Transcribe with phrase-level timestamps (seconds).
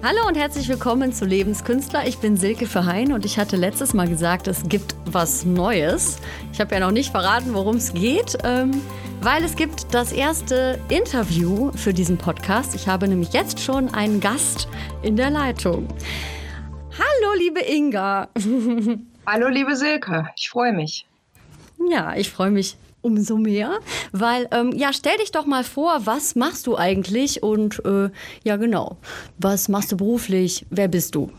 [0.00, 2.06] Hallo und herzlich willkommen zu Lebenskünstler.
[2.06, 6.20] Ich bin Silke Verheyen und ich hatte letztes Mal gesagt, es gibt was Neues.
[6.52, 8.70] Ich habe ja noch nicht verraten, worum es geht, ähm,
[9.22, 12.76] weil es gibt das erste Interview für diesen Podcast.
[12.76, 14.68] Ich habe nämlich jetzt schon einen Gast
[15.02, 15.88] in der Leitung.
[16.96, 18.28] Hallo, liebe Inga.
[19.26, 20.28] Hallo, liebe Silke.
[20.36, 21.06] Ich freue mich.
[21.90, 23.78] Ja, ich freue mich umso mehr,
[24.12, 28.10] weil ähm, ja, stell dich doch mal vor, was machst du eigentlich und äh,
[28.44, 28.96] ja genau,
[29.38, 31.30] was machst du beruflich, wer bist du?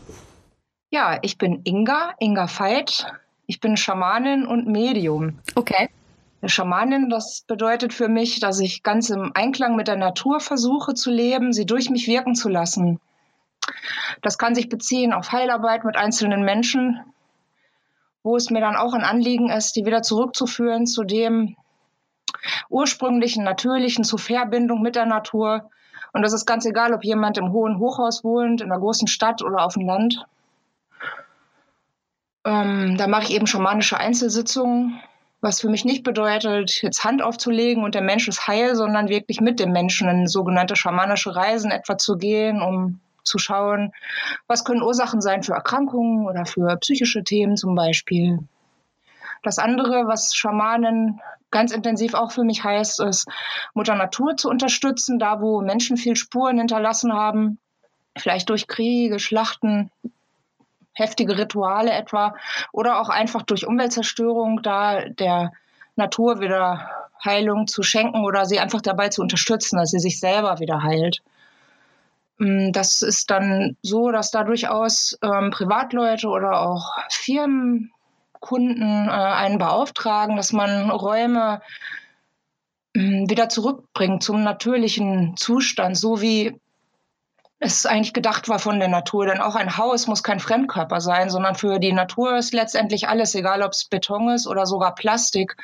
[0.90, 3.06] Ja, ich bin Inga, Inga Veit.
[3.46, 5.38] Ich bin Schamanin und Medium.
[5.54, 5.88] Okay.
[6.40, 10.94] Eine Schamanin, das bedeutet für mich, dass ich ganz im Einklang mit der Natur versuche
[10.94, 12.98] zu leben, sie durch mich wirken zu lassen.
[14.22, 17.00] Das kann sich beziehen auf Heilarbeit mit einzelnen Menschen,
[18.22, 21.56] wo es mir dann auch ein Anliegen ist, die wieder zurückzuführen zu dem
[22.68, 25.70] ursprünglichen, natürlichen, zu Verbindung mit der Natur.
[26.12, 29.42] Und das ist ganz egal, ob jemand im hohen Hochhaus wohnt, in einer großen Stadt
[29.42, 30.24] oder auf dem Land.
[32.44, 35.00] Ähm, da mache ich eben schamanische Einzelsitzungen,
[35.40, 39.40] was für mich nicht bedeutet, jetzt Hand aufzulegen und der Mensch ist heil, sondern wirklich
[39.40, 43.92] mit dem Menschen in sogenannte schamanische Reisen etwa zu gehen, um zu schauen,
[44.46, 48.38] was können Ursachen sein für Erkrankungen oder für psychische Themen zum Beispiel.
[49.42, 53.26] Das andere, was Schamanen ganz intensiv auch für mich heißt, ist,
[53.74, 57.58] Mutter Natur zu unterstützen, da wo Menschen viel Spuren hinterlassen haben,
[58.16, 59.90] vielleicht durch Kriege, Schlachten,
[60.92, 62.34] heftige Rituale etwa,
[62.72, 65.52] oder auch einfach durch Umweltzerstörung, da der
[65.96, 66.90] Natur wieder
[67.24, 71.22] Heilung zu schenken oder sie einfach dabei zu unterstützen, dass sie sich selber wieder heilt.
[72.40, 79.58] Mm, das ist dann so, dass da durchaus ähm, Privatleute oder auch Firmenkunden äh, einen
[79.58, 81.60] beauftragen, dass man Räume
[82.94, 86.58] äh, wieder zurückbringt zum natürlichen Zustand, so wie
[87.58, 89.26] es eigentlich gedacht war von der Natur.
[89.26, 93.34] Denn auch ein Haus muss kein Fremdkörper sein, sondern für die Natur ist letztendlich alles,
[93.34, 95.58] egal ob es Beton ist oder sogar Plastik,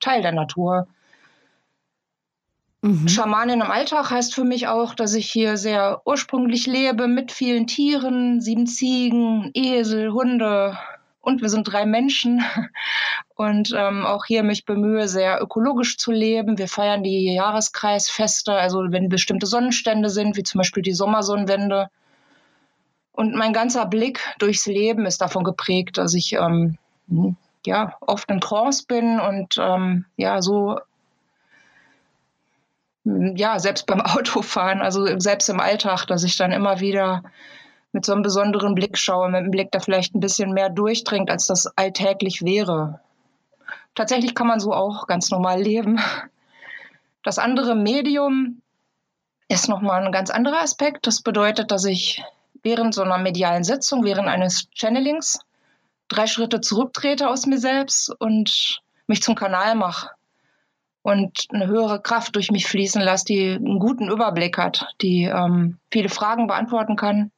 [0.00, 0.86] Teil der Natur.
[2.82, 3.08] Mhm.
[3.08, 7.68] Schamanin im Alltag heißt für mich auch, dass ich hier sehr ursprünglich lebe mit vielen
[7.68, 10.76] Tieren, sieben Ziegen, Esel, Hunde
[11.20, 12.44] und wir sind drei Menschen.
[13.34, 16.58] Und ähm, auch hier mich bemühe, sehr ökologisch zu leben.
[16.58, 21.88] Wir feiern die Jahreskreisfeste, also wenn bestimmte Sonnenstände sind, wie zum Beispiel die Sommersonnenwende.
[23.12, 26.76] Und mein ganzer Blick durchs Leben ist davon geprägt, dass ich ähm,
[27.66, 30.78] ja oft in Trance bin und ähm, ja so
[33.04, 37.22] ja, selbst beim Autofahren, also selbst im Alltag, dass ich dann immer wieder
[37.92, 41.30] mit so einem besonderen Blick schaue, mit einem Blick, der vielleicht ein bisschen mehr durchdringt,
[41.30, 43.00] als das alltäglich wäre.
[43.94, 46.00] Tatsächlich kann man so auch ganz normal leben.
[47.22, 48.62] Das andere Medium
[49.48, 51.06] ist nochmal ein ganz anderer Aspekt.
[51.06, 52.24] Das bedeutet, dass ich
[52.62, 55.40] während so einer medialen Sitzung, während eines Channelings,
[56.08, 60.08] drei Schritte zurücktrete aus mir selbst und mich zum Kanal mache
[61.02, 65.78] und eine höhere Kraft durch mich fließen lasse, die einen guten Überblick hat, die ähm,
[65.90, 67.30] viele Fragen beantworten kann.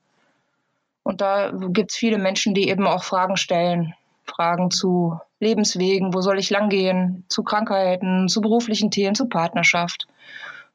[1.02, 3.94] Und da gibt es viele Menschen, die eben auch Fragen stellen.
[4.24, 10.06] Fragen zu Lebenswegen, wo soll ich langgehen, zu Krankheiten, zu beruflichen Themen, zu Partnerschaft.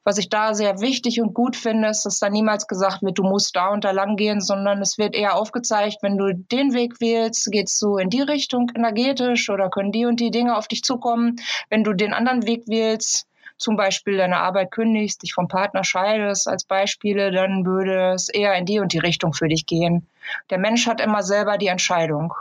[0.04, 3.24] Was ich da sehr wichtig und gut finde, ist, dass da niemals gesagt wird, du
[3.24, 7.02] musst da und da lang gehen, sondern es wird eher aufgezeigt, wenn du den Weg
[7.02, 10.84] wählst, geht's so in die Richtung energetisch oder können die und die Dinge auf dich
[10.84, 11.36] zukommen.
[11.70, 13.28] Wenn du den anderen Weg wählst,
[13.58, 18.56] zum Beispiel deine Arbeit kündigst, dich vom Partner scheidest als Beispiele, dann würde es eher
[18.56, 20.08] in die und die Richtung für dich gehen.
[20.50, 22.34] Der Mensch hat immer selber die Entscheidung.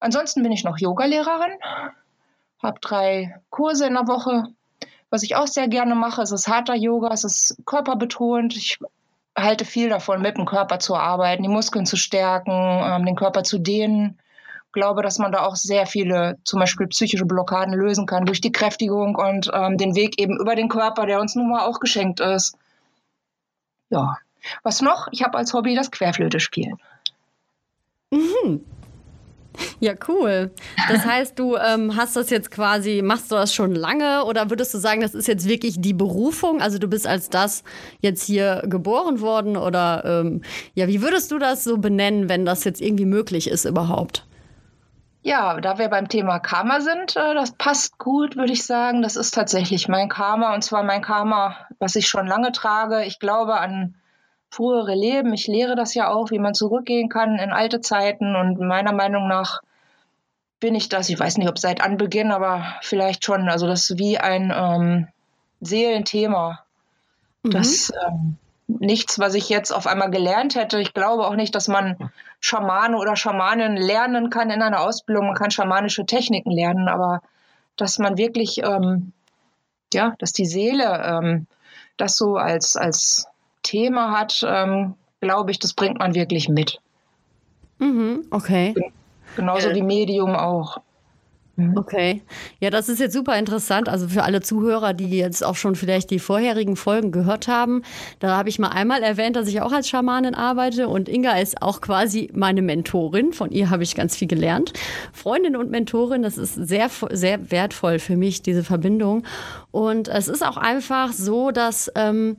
[0.00, 1.52] Ansonsten bin ich noch Yogalehrerin,
[2.62, 4.48] habe drei Kurse in der Woche,
[5.10, 8.56] was ich auch sehr gerne mache, ist das harter Yoga, es ist körperbetont.
[8.56, 8.78] Ich
[9.36, 13.44] halte viel davon, mit dem Körper zu arbeiten, die Muskeln zu stärken, ähm, den Körper
[13.44, 14.18] zu dehnen.
[14.66, 18.40] Ich glaube, dass man da auch sehr viele, zum Beispiel psychische Blockaden lösen kann durch
[18.40, 21.80] die Kräftigung und ähm, den Weg eben über den Körper, der uns nun mal auch
[21.80, 22.56] geschenkt ist.
[23.90, 24.18] Ja.
[24.62, 25.08] Was noch?
[25.12, 26.78] Ich habe als Hobby das Querflöte spielen.
[28.10, 28.64] Mhm.
[29.80, 30.50] Ja, cool.
[30.88, 34.74] Das heißt, du ähm, hast das jetzt quasi, machst du das schon lange oder würdest
[34.74, 36.60] du sagen, das ist jetzt wirklich die Berufung?
[36.60, 37.64] Also du bist als das
[38.00, 40.42] jetzt hier geboren worden oder ähm,
[40.74, 44.24] ja, wie würdest du das so benennen, wenn das jetzt irgendwie möglich ist überhaupt?
[45.26, 49.02] Ja, da wir beim Thema Karma sind, äh, das passt gut, würde ich sagen.
[49.02, 53.04] Das ist tatsächlich mein Karma und zwar mein Karma, was ich schon lange trage.
[53.04, 53.96] Ich glaube an
[54.50, 55.32] frühere Leben.
[55.32, 58.36] Ich lehre das ja auch, wie man zurückgehen kann in alte Zeiten.
[58.36, 59.60] Und meiner Meinung nach
[60.60, 63.48] bin ich das, ich weiß nicht, ob seit Anbeginn, aber vielleicht schon.
[63.48, 65.08] Also das ist wie ein ähm,
[65.60, 66.60] Seelenthema,
[67.42, 67.50] mhm.
[67.50, 68.36] das ähm,
[68.68, 70.80] nichts, was ich jetzt auf einmal gelernt hätte.
[70.80, 72.10] Ich glaube auch nicht, dass man
[72.40, 75.26] Schamane oder Schamanen lernen kann in einer Ausbildung.
[75.26, 77.22] Man kann schamanische Techniken lernen, aber
[77.76, 79.12] dass man wirklich, ähm,
[79.92, 81.46] ja, dass die Seele ähm,
[81.96, 83.26] das so als, als
[83.66, 86.80] Thema hat, ähm, glaube ich, das bringt man wirklich mit.
[87.78, 88.74] Mhm, okay.
[89.36, 90.78] Genauso wie Medium auch.
[91.56, 91.76] Mhm.
[91.76, 92.22] Okay.
[92.60, 93.88] Ja, das ist jetzt super interessant.
[93.88, 97.82] Also für alle Zuhörer, die jetzt auch schon vielleicht die vorherigen Folgen gehört haben,
[98.20, 101.62] da habe ich mal einmal erwähnt, dass ich auch als Schamanin arbeite und Inga ist
[101.62, 103.32] auch quasi meine Mentorin.
[103.32, 104.74] Von ihr habe ich ganz viel gelernt.
[105.12, 109.24] Freundin und Mentorin, das ist sehr, sehr wertvoll für mich, diese Verbindung.
[109.70, 112.36] Und es ist auch einfach so, dass ähm,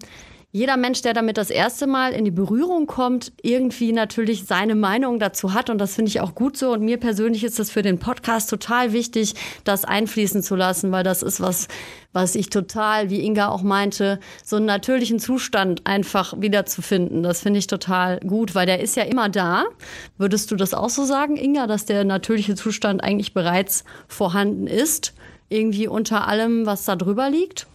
[0.53, 5.19] jeder Mensch, der damit das erste Mal in die Berührung kommt, irgendwie natürlich seine Meinung
[5.19, 5.69] dazu hat.
[5.69, 6.71] Und das finde ich auch gut so.
[6.71, 9.35] Und mir persönlich ist das für den Podcast total wichtig,
[9.65, 11.67] das einfließen zu lassen, weil das ist was,
[12.13, 17.23] was ich total, wie Inga auch meinte, so einen natürlichen Zustand einfach wiederzufinden.
[17.23, 19.65] Das finde ich total gut, weil der ist ja immer da.
[20.17, 25.13] Würdest du das auch so sagen, Inga, dass der natürliche Zustand eigentlich bereits vorhanden ist?
[25.49, 27.67] Irgendwie unter allem, was da drüber liegt?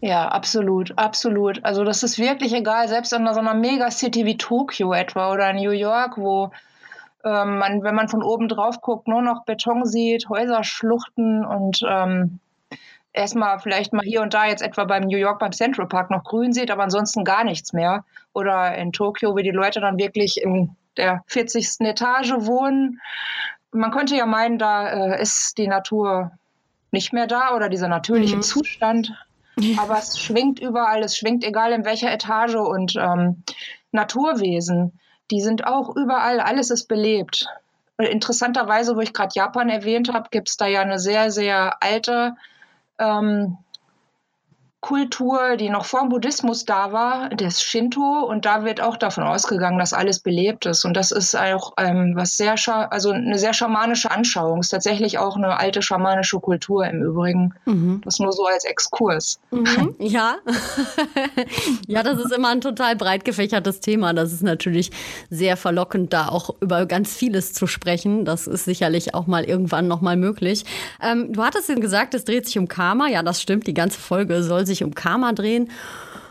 [0.00, 1.64] Ja, absolut, absolut.
[1.64, 5.72] Also das ist wirklich egal, selbst in so einer Megacity wie Tokio etwa oder New
[5.72, 6.52] York, wo
[7.24, 12.38] ähm, man, wenn man von oben drauf guckt, nur noch Beton sieht, Häuserschluchten und ähm,
[13.12, 16.22] erstmal vielleicht mal hier und da jetzt etwa beim New York beim Central Park noch
[16.22, 18.04] grün sieht, aber ansonsten gar nichts mehr.
[18.32, 21.80] Oder in Tokio, wie die Leute dann wirklich in der 40.
[21.80, 23.00] Etage wohnen.
[23.72, 26.30] Man könnte ja meinen, da äh, ist die Natur
[26.92, 28.42] nicht mehr da oder dieser natürliche mhm.
[28.42, 29.12] Zustand.
[29.78, 33.42] Aber es schwingt überall, es schwingt egal in welcher Etage und ähm,
[33.92, 34.98] Naturwesen,
[35.30, 37.46] die sind auch überall, alles ist belebt.
[37.98, 42.34] Interessanterweise, wo ich gerade Japan erwähnt habe, gibt es da ja eine sehr, sehr alte
[42.98, 43.58] ähm,
[44.80, 49.24] Kultur, die noch vor dem Buddhismus da war, das Shinto, und da wird auch davon
[49.24, 50.84] ausgegangen, dass alles belebt ist.
[50.84, 52.54] Und das ist auch ähm, was sehr,
[52.92, 54.60] also eine sehr schamanische Anschauung.
[54.60, 57.54] Ist tatsächlich auch eine alte schamanische Kultur im Übrigen.
[57.64, 58.02] Mhm.
[58.04, 59.40] Das nur so als Exkurs.
[59.50, 60.36] Mhm, ja.
[61.88, 64.14] ja, das ist immer ein total breit gefächertes Thema.
[64.14, 64.92] Das ist natürlich
[65.28, 68.24] sehr verlockend, da auch über ganz vieles zu sprechen.
[68.24, 70.64] Das ist sicherlich auch mal irgendwann nochmal möglich.
[71.02, 73.08] Ähm, du hattest gesagt, es dreht sich um Karma.
[73.08, 73.66] Ja, das stimmt.
[73.66, 75.70] Die ganze Folge soll sich um Karma drehen.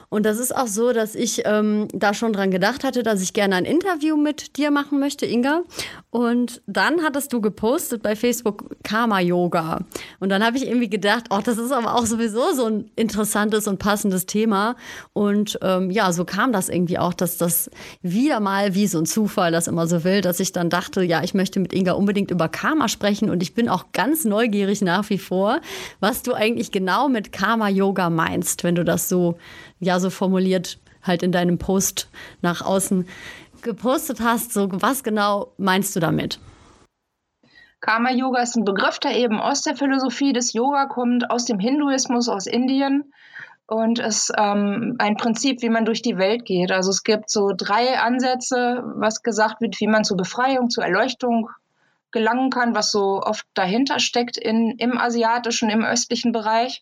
[0.09, 3.33] Und das ist auch so, dass ich ähm, da schon dran gedacht hatte, dass ich
[3.33, 5.63] gerne ein Interview mit dir machen möchte, Inga.
[6.09, 9.81] Und dann hattest du gepostet bei Facebook Karma Yoga.
[10.19, 13.68] Und dann habe ich irgendwie gedacht, oh, das ist aber auch sowieso so ein interessantes
[13.68, 14.77] und passendes Thema.
[15.12, 17.69] Und ähm, ja, so kam das irgendwie auch, dass das
[18.01, 21.21] wieder mal wie so ein Zufall das immer so will, dass ich dann dachte, ja,
[21.21, 23.30] ich möchte mit Inga unbedingt über Karma sprechen.
[23.30, 25.60] Und ich bin auch ganz neugierig nach wie vor,
[26.00, 29.38] was du eigentlich genau mit Karma Yoga meinst, wenn du das so
[29.79, 32.09] ja so formuliert halt in deinem Post
[32.41, 33.07] nach außen
[33.62, 34.53] gepostet hast.
[34.53, 36.39] So, was genau meinst du damit?
[37.79, 41.59] Karma Yoga ist ein Begriff, der eben aus der Philosophie des Yoga kommt, aus dem
[41.59, 43.13] Hinduismus, aus Indien
[43.68, 46.71] und ist ähm, ein Prinzip, wie man durch die Welt geht.
[46.71, 51.50] Also es gibt so drei Ansätze, was gesagt wird, wie man zur Befreiung, zur Erleuchtung
[52.17, 56.81] gelangen kann, was so oft dahinter steckt in, im asiatischen, im östlichen Bereich.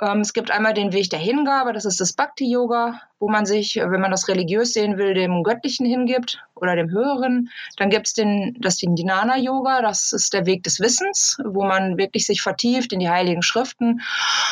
[0.00, 3.76] Ähm, es gibt einmal den Weg der Hingabe, das ist das Bhakti-Yoga, wo man sich,
[3.76, 7.50] wenn man das religiös sehen will, dem Göttlichen hingibt oder dem Höheren.
[7.78, 8.14] Dann gibt es
[8.58, 13.10] das Dhinana-Yoga, das ist der Weg des Wissens, wo man wirklich sich vertieft in die
[13.10, 14.02] heiligen Schriften.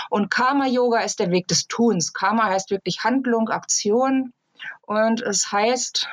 [0.08, 2.14] Und Karma-Yoga ist der Weg des Tuns.
[2.14, 4.32] Karma heißt wirklich Handlung, Aktion.
[4.86, 6.08] Und es heißt,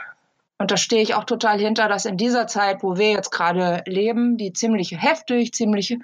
[0.57, 3.83] und da stehe ich auch total hinter, dass in dieser Zeit, wo wir jetzt gerade
[3.85, 5.97] leben, die ziemlich heftig, ziemlich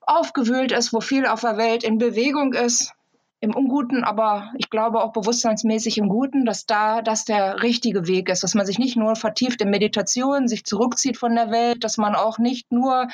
[0.00, 2.94] aufgewühlt ist, wo viel auf der Welt in Bewegung ist,
[3.40, 8.28] im Unguten, aber ich glaube auch bewusstseinsmäßig im Guten, dass da das der richtige Weg
[8.28, 11.98] ist, dass man sich nicht nur vertieft in Meditation, sich zurückzieht von der Welt, dass
[11.98, 13.06] man auch nicht nur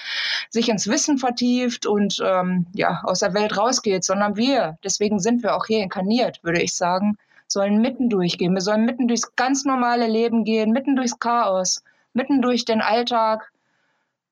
[0.49, 5.43] sich ins Wissen vertieft und ähm, ja aus der Welt rausgeht, sondern wir, deswegen sind
[5.43, 7.19] wir auch hier inkarniert, würde ich sagen,
[7.55, 8.53] sollen mitten durchgehen.
[8.53, 11.83] Wir sollen mitten durchs ganz normale Leben gehen, mitten durchs Chaos,
[12.13, 13.51] mitten durch den Alltag,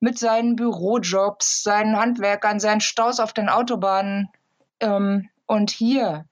[0.00, 4.29] mit seinen Bürojobs, seinen Handwerkern, seinen Staus auf den Autobahnen
[4.81, 6.25] ähm, und hier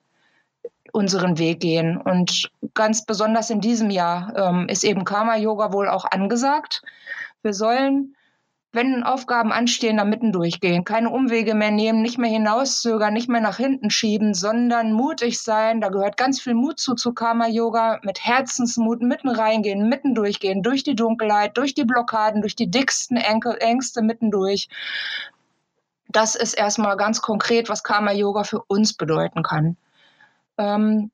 [0.93, 1.97] unseren Weg gehen.
[1.97, 6.83] Und ganz besonders in diesem Jahr ähm, ist eben Karma-Yoga wohl auch angesagt.
[7.43, 8.17] Wir sollen
[8.73, 13.41] wenn Aufgaben anstehen, da mitten durchgehen, keine Umwege mehr nehmen, nicht mehr hinauszögern, nicht mehr
[13.41, 15.81] nach hinten schieben, sondern mutig sein.
[15.81, 20.85] Da gehört ganz viel Mut zu, zu Karma-Yoga, mit Herzensmut mitten reingehen, mitten durchgehen, durch
[20.85, 24.69] die Dunkelheit, durch die Blockaden, durch die dicksten Ängste mitten durch.
[26.09, 29.77] Das ist erstmal ganz konkret, was Karma-Yoga für uns bedeuten kann.
[30.59, 31.11] Ähm,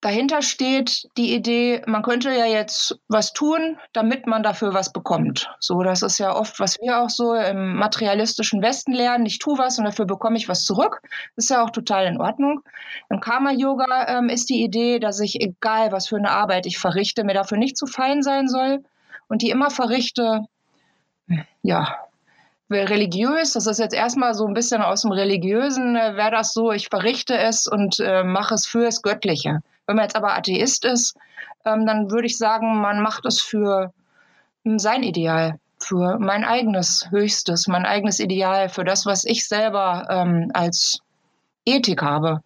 [0.00, 5.50] dahinter steht die Idee, man könnte ja jetzt was tun, damit man dafür was bekommt.
[5.60, 9.26] So, das ist ja oft, was wir auch so im materialistischen Westen lernen.
[9.26, 11.00] Ich tue was und dafür bekomme ich was zurück.
[11.34, 12.60] Das ist ja auch total in Ordnung.
[13.08, 17.24] Im Karma-Yoga ähm, ist die Idee, dass ich, egal was für eine Arbeit ich verrichte,
[17.24, 18.84] mir dafür nicht zu fein sein soll
[19.28, 20.42] und die immer verrichte,
[21.62, 21.96] ja,
[22.70, 26.72] religiös, das ist jetzt erstmal so ein bisschen aus dem Religiösen, äh, wäre das so,
[26.72, 29.60] ich verrichte es und äh, mache es für das Göttliche.
[29.86, 31.16] Wenn man jetzt aber Atheist ist,
[31.64, 33.92] ähm, dann würde ich sagen, man macht es für
[34.64, 40.50] sein Ideal, für mein eigenes Höchstes, mein eigenes Ideal, für das, was ich selber ähm,
[40.54, 41.00] als
[41.64, 42.42] Ethik habe.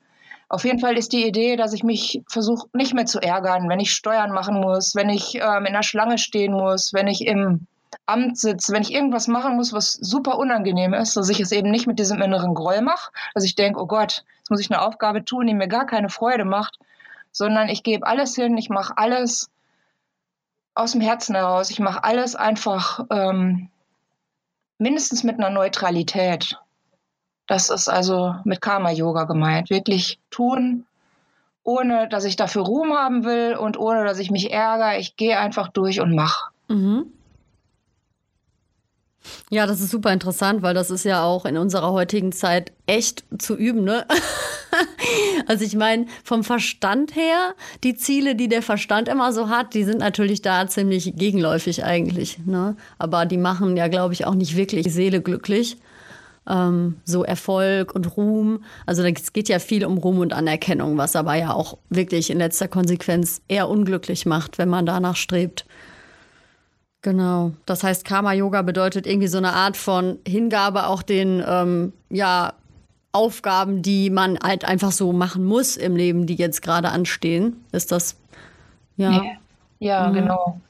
[0.48, 3.78] Auf jeden Fall ist die Idee, dass ich mich versuche, nicht mehr zu ärgern, wenn
[3.78, 7.66] ich Steuern machen muss, wenn ich ähm, in der Schlange stehen muss, wenn ich im
[8.06, 11.70] Amt sitze, wenn ich irgendwas machen muss, was super unangenehm ist, dass ich es eben
[11.70, 14.82] nicht mit diesem inneren Groll mache, dass ich denke, oh Gott, jetzt muss ich eine
[14.82, 16.78] Aufgabe tun, die mir gar keine Freude macht,
[17.32, 19.50] sondern ich gebe alles hin, ich mache alles
[20.74, 23.68] aus dem Herzen heraus, ich mache alles einfach ähm,
[24.78, 26.58] mindestens mit einer Neutralität.
[27.46, 29.70] Das ist also mit Karma-Yoga gemeint.
[29.70, 30.86] Wirklich tun,
[31.64, 34.98] ohne dass ich dafür Ruhm haben will und ohne dass ich mich ärgere.
[34.98, 36.50] Ich gehe einfach durch und mache.
[36.68, 37.12] Mhm.
[39.50, 43.24] Ja, das ist super interessant, weil das ist ja auch in unserer heutigen Zeit echt
[43.38, 44.06] zu üben, ne?
[45.46, 49.84] also ich meine, vom Verstand her, die Ziele, die der Verstand immer so hat, die
[49.84, 52.76] sind natürlich da ziemlich gegenläufig eigentlich, ne?
[52.98, 55.76] Aber die machen ja, glaube ich, auch nicht wirklich die Seele glücklich.
[56.48, 58.64] Ähm, so Erfolg und Ruhm.
[58.86, 62.38] Also es geht ja viel um Ruhm und Anerkennung, was aber ja auch wirklich in
[62.38, 65.66] letzter Konsequenz eher unglücklich macht, wenn man danach strebt.
[67.02, 67.52] Genau.
[67.66, 72.52] Das heißt, Karma-Yoga bedeutet irgendwie so eine Art von Hingabe auch den ähm, ja,
[73.12, 77.64] Aufgaben, die man halt einfach so machen muss im Leben, die jetzt gerade anstehen.
[77.72, 78.16] Ist das
[79.00, 79.22] ja?
[79.78, 80.14] Ja, mhm.
[80.14, 80.60] genau.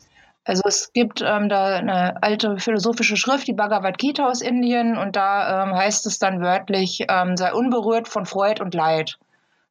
[0.44, 5.16] Also es gibt ähm, da eine alte philosophische Schrift, die Bhagavad Gita aus Indien, und
[5.16, 9.18] da ähm, heißt es dann wörtlich, ähm, sei unberührt von Freud und Leid.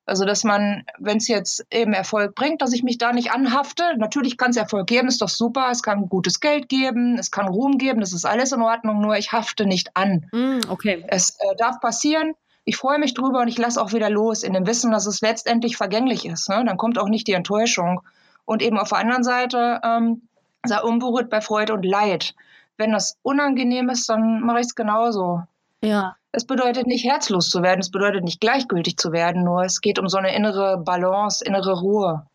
[0.10, 3.84] Also, dass man, wenn es jetzt eben Erfolg bringt, dass ich mich da nicht anhafte.
[3.98, 5.70] Natürlich kann es Erfolg geben, ist doch super.
[5.72, 9.16] Es kann gutes Geld geben, es kann Ruhm geben, das ist alles in Ordnung, nur
[9.16, 10.26] ich hafte nicht an.
[10.32, 11.06] Mm, okay.
[11.08, 12.34] Es äh, darf passieren.
[12.66, 15.22] Ich freue mich drüber und ich lasse auch wieder los in dem Wissen, dass es
[15.22, 16.50] letztendlich vergänglich ist.
[16.50, 16.64] Ne?
[16.66, 18.02] Dann kommt auch nicht die Enttäuschung.
[18.46, 20.24] Und eben auf der anderen Seite ähm,
[20.66, 22.36] sei unberührt bei Freude und Leid.
[22.78, 25.44] Wenn das unangenehm ist, dann mache ich es genauso.
[25.82, 26.16] Ja.
[26.32, 29.98] Es bedeutet nicht herzlos zu werden, es bedeutet nicht gleichgültig zu werden, nur es geht
[29.98, 32.28] um so eine innere Balance, innere Ruhe.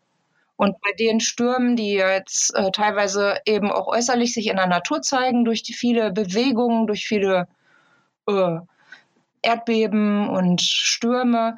[0.57, 5.01] Und bei den Stürmen, die jetzt äh, teilweise eben auch äußerlich sich in der Natur
[5.01, 7.47] zeigen, durch die viele Bewegungen, durch viele
[8.27, 8.59] äh,
[9.41, 11.57] Erdbeben und Stürme,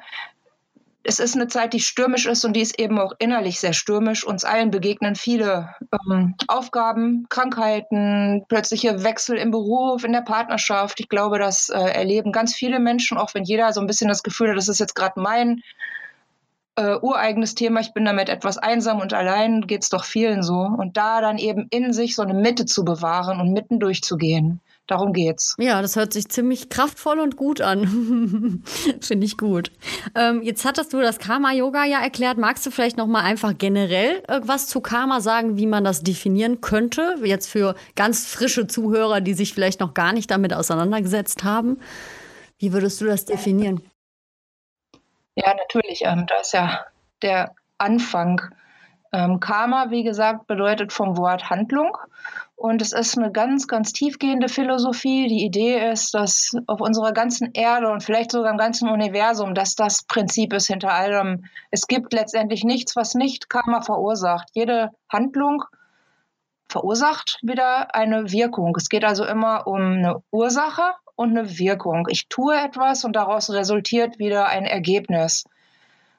[1.08, 4.26] es ist eine Zeit, die stürmisch ist und die ist eben auch innerlich sehr stürmisch.
[4.26, 5.74] Uns allen begegnen viele
[6.10, 11.00] ähm, Aufgaben, Krankheiten, plötzliche Wechsel im Beruf, in der Partnerschaft.
[11.00, 14.22] Ich glaube, das äh, erleben ganz viele Menschen, auch wenn jeder so ein bisschen das
[14.22, 15.62] Gefühl hat, das ist jetzt gerade mein
[16.76, 20.60] äh, ureigenes Thema, ich bin damit etwas einsam und allein, geht es doch vielen so.
[20.60, 24.60] Und da dann eben in sich so eine Mitte zu bewahren und mitten durchzugehen.
[24.88, 25.54] Darum geht's.
[25.58, 28.64] Ja, das hört sich ziemlich kraftvoll und gut an.
[29.02, 29.70] Finde ich gut.
[30.14, 32.38] Ähm, jetzt hattest du das Karma-Yoga ja erklärt.
[32.38, 36.62] Magst du vielleicht noch mal einfach generell was zu Karma sagen, wie man das definieren
[36.62, 37.16] könnte?
[37.22, 41.78] Jetzt für ganz frische Zuhörer, die sich vielleicht noch gar nicht damit auseinandergesetzt haben.
[42.58, 43.82] Wie würdest du das definieren?
[45.34, 46.00] Ja, natürlich.
[46.06, 46.86] Ähm, da ist ja
[47.20, 48.40] der Anfang.
[49.12, 51.96] Ähm, Karma, wie gesagt, bedeutet vom Wort Handlung.
[52.58, 55.28] Und es ist eine ganz, ganz tiefgehende Philosophie.
[55.28, 59.76] Die Idee ist, dass auf unserer ganzen Erde und vielleicht sogar im ganzen Universum, dass
[59.76, 61.44] das Prinzip ist hinter allem.
[61.70, 64.48] Es gibt letztendlich nichts, was nicht Karma verursacht.
[64.54, 65.62] Jede Handlung
[66.68, 68.74] verursacht wieder eine Wirkung.
[68.76, 72.08] Es geht also immer um eine Ursache und eine Wirkung.
[72.10, 75.44] Ich tue etwas und daraus resultiert wieder ein Ergebnis.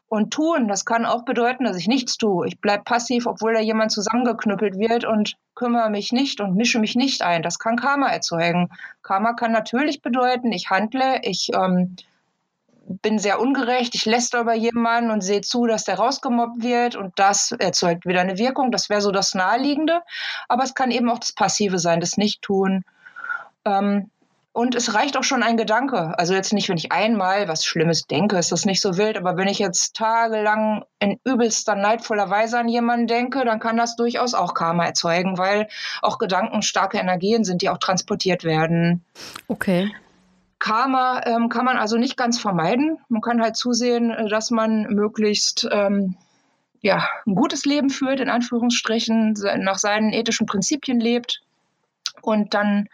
[0.10, 2.48] Und tun, das kann auch bedeuten, dass ich nichts tue.
[2.48, 6.96] Ich bleibe passiv, obwohl da jemand zusammengeknüppelt wird und kümmere mich nicht und mische mich
[6.96, 7.44] nicht ein.
[7.44, 8.70] Das kann Karma erzeugen.
[9.04, 11.96] Karma kann natürlich bedeuten, ich handle, ich ähm,
[13.04, 17.14] bin sehr ungerecht, ich lästere über jemanden und sehe zu, dass der rausgemobbt wird und
[17.20, 18.72] das erzeugt wieder eine Wirkung.
[18.72, 20.02] Das wäre so das Naheliegende.
[20.48, 22.84] Aber es kann eben auch das Passive sein, das Nicht-Tun.
[23.66, 24.10] Ähm,
[24.52, 26.18] und es reicht auch schon ein Gedanke.
[26.18, 29.16] Also jetzt nicht, wenn ich einmal was Schlimmes denke, ist das nicht so wild.
[29.18, 33.96] Aber wenn ich jetzt tagelang in übelster neidvoller Weise an jemanden denke, dann kann das
[33.96, 35.68] durchaus auch Karma erzeugen, weil
[36.02, 39.06] auch Gedanken starke Energien sind, die auch transportiert werden.
[39.48, 39.94] Okay.
[40.58, 42.98] Karma ähm, kann man also nicht ganz vermeiden.
[43.08, 46.16] Man kann halt zusehen, äh, dass man möglichst ähm,
[46.82, 51.42] ja, ein gutes Leben führt, in Anführungsstrichen, nach seinen ethischen Prinzipien lebt
[52.22, 52.88] und dann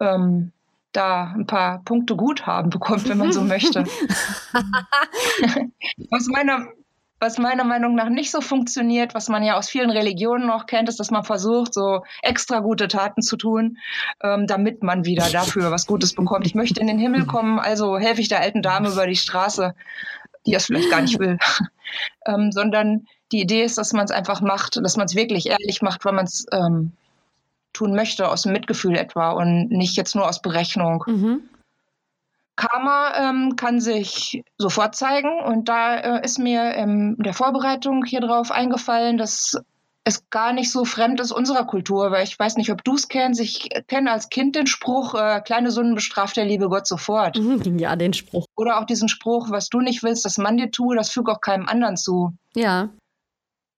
[0.00, 0.52] ähm,
[0.92, 3.84] da ein paar Punkte Guthaben bekommt, wenn man so möchte.
[6.10, 6.66] was, meiner,
[7.20, 10.88] was meiner Meinung nach nicht so funktioniert, was man ja aus vielen Religionen noch kennt,
[10.88, 13.78] ist, dass man versucht, so extra gute Taten zu tun,
[14.22, 16.46] ähm, damit man wieder dafür was Gutes bekommt.
[16.46, 19.74] Ich möchte in den Himmel kommen, also helfe ich der alten Dame über die Straße,
[20.46, 21.38] die das vielleicht gar nicht will,
[22.26, 25.82] ähm, sondern die Idee ist, dass man es einfach macht, dass man es wirklich ehrlich
[25.82, 26.92] macht, weil man es ähm,
[27.72, 31.04] tun möchte, aus dem Mitgefühl etwa und nicht jetzt nur aus Berechnung.
[31.06, 31.48] Mhm.
[32.56, 38.20] Karma ähm, kann sich sofort zeigen und da äh, ist mir in der Vorbereitung hier
[38.20, 39.56] drauf eingefallen, dass
[40.08, 43.08] es gar nicht so fremd ist unserer Kultur, weil ich weiß nicht, ob du es
[43.08, 43.40] kennst.
[43.40, 47.38] Ich kenne als Kind den Spruch, äh, kleine Sünden bestraft der liebe Gott sofort.
[47.38, 48.46] Mhm, ja, den Spruch.
[48.56, 51.40] Oder auch diesen Spruch, was du nicht willst, dass man dir tue, das füge auch
[51.40, 52.32] keinem anderen zu.
[52.56, 52.88] Ja.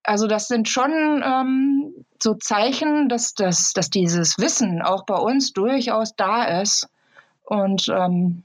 [0.03, 1.80] Also das sind schon ähm,
[2.23, 6.87] so Zeichen, dass, dass, dass dieses Wissen auch bei uns durchaus da ist.
[7.43, 8.43] Und ähm,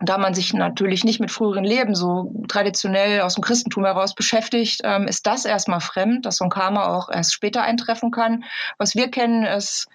[0.00, 4.80] da man sich natürlich nicht mit früheren Leben so traditionell aus dem Christentum heraus beschäftigt,
[4.84, 8.44] ähm, ist das erstmal fremd, dass so ein Karma auch erst später eintreffen kann.
[8.78, 9.88] Was wir kennen, ist,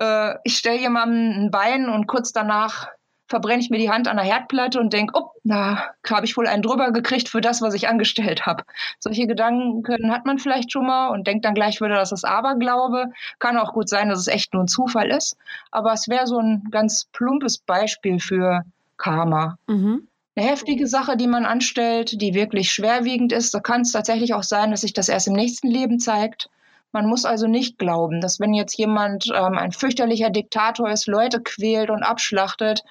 [0.00, 2.88] äh, ich stelle jemandem ein Bein und kurz danach
[3.30, 6.48] verbrenne ich mir die Hand an der Herdplatte und denke, oh, da habe ich wohl
[6.48, 8.64] einen drüber gekriegt für das, was ich angestellt habe.
[8.98, 13.12] Solche Gedanken hat man vielleicht schon mal und denkt dann gleich wieder, dass es Aberglaube.
[13.38, 15.36] Kann auch gut sein, dass es echt nur ein Zufall ist.
[15.70, 18.64] Aber es wäre so ein ganz plumpes Beispiel für
[18.96, 19.56] Karma.
[19.68, 20.08] Mhm.
[20.34, 23.54] Eine heftige Sache, die man anstellt, die wirklich schwerwiegend ist.
[23.54, 26.50] Da kann es tatsächlich auch sein, dass sich das erst im nächsten Leben zeigt.
[26.92, 31.40] Man muss also nicht glauben, dass wenn jetzt jemand ähm, ein fürchterlicher Diktator ist, Leute
[31.40, 32.82] quält und abschlachtet,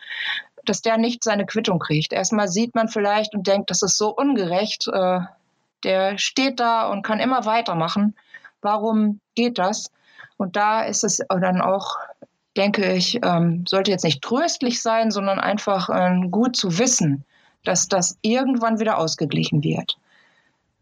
[0.65, 2.13] dass der nicht seine Quittung kriegt.
[2.13, 4.87] Erstmal sieht man vielleicht und denkt, das ist so ungerecht.
[4.87, 5.19] Äh,
[5.83, 8.15] der steht da und kann immer weitermachen.
[8.61, 9.91] Warum geht das?
[10.37, 11.97] Und da ist es dann auch,
[12.55, 17.25] denke ich, ähm, sollte jetzt nicht tröstlich sein, sondern einfach äh, gut zu wissen,
[17.63, 19.97] dass das irgendwann wieder ausgeglichen wird.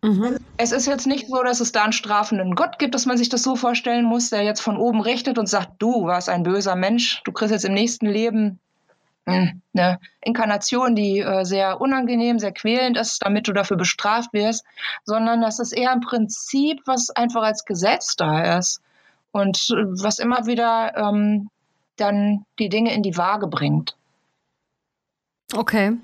[0.04, 0.38] Mhm.
[0.58, 3.30] Es ist jetzt nicht so, dass es da einen strafenden Gott gibt, dass man sich
[3.30, 6.76] das so vorstellen muss, der jetzt von oben richtet und sagt, du warst ein böser
[6.76, 8.60] Mensch, du kriegst jetzt im nächsten Leben
[9.28, 14.64] hm, eine Inkarnation, die äh, sehr unangenehm, sehr quälend ist, damit du dafür bestraft wirst,
[15.04, 18.82] sondern das ist eher ein Prinzip, was einfach als Gesetz da ist
[19.32, 21.50] und äh, was immer wieder ähm,
[21.98, 23.98] dann die Dinge in die Waage bringt.
[25.54, 25.98] Okay.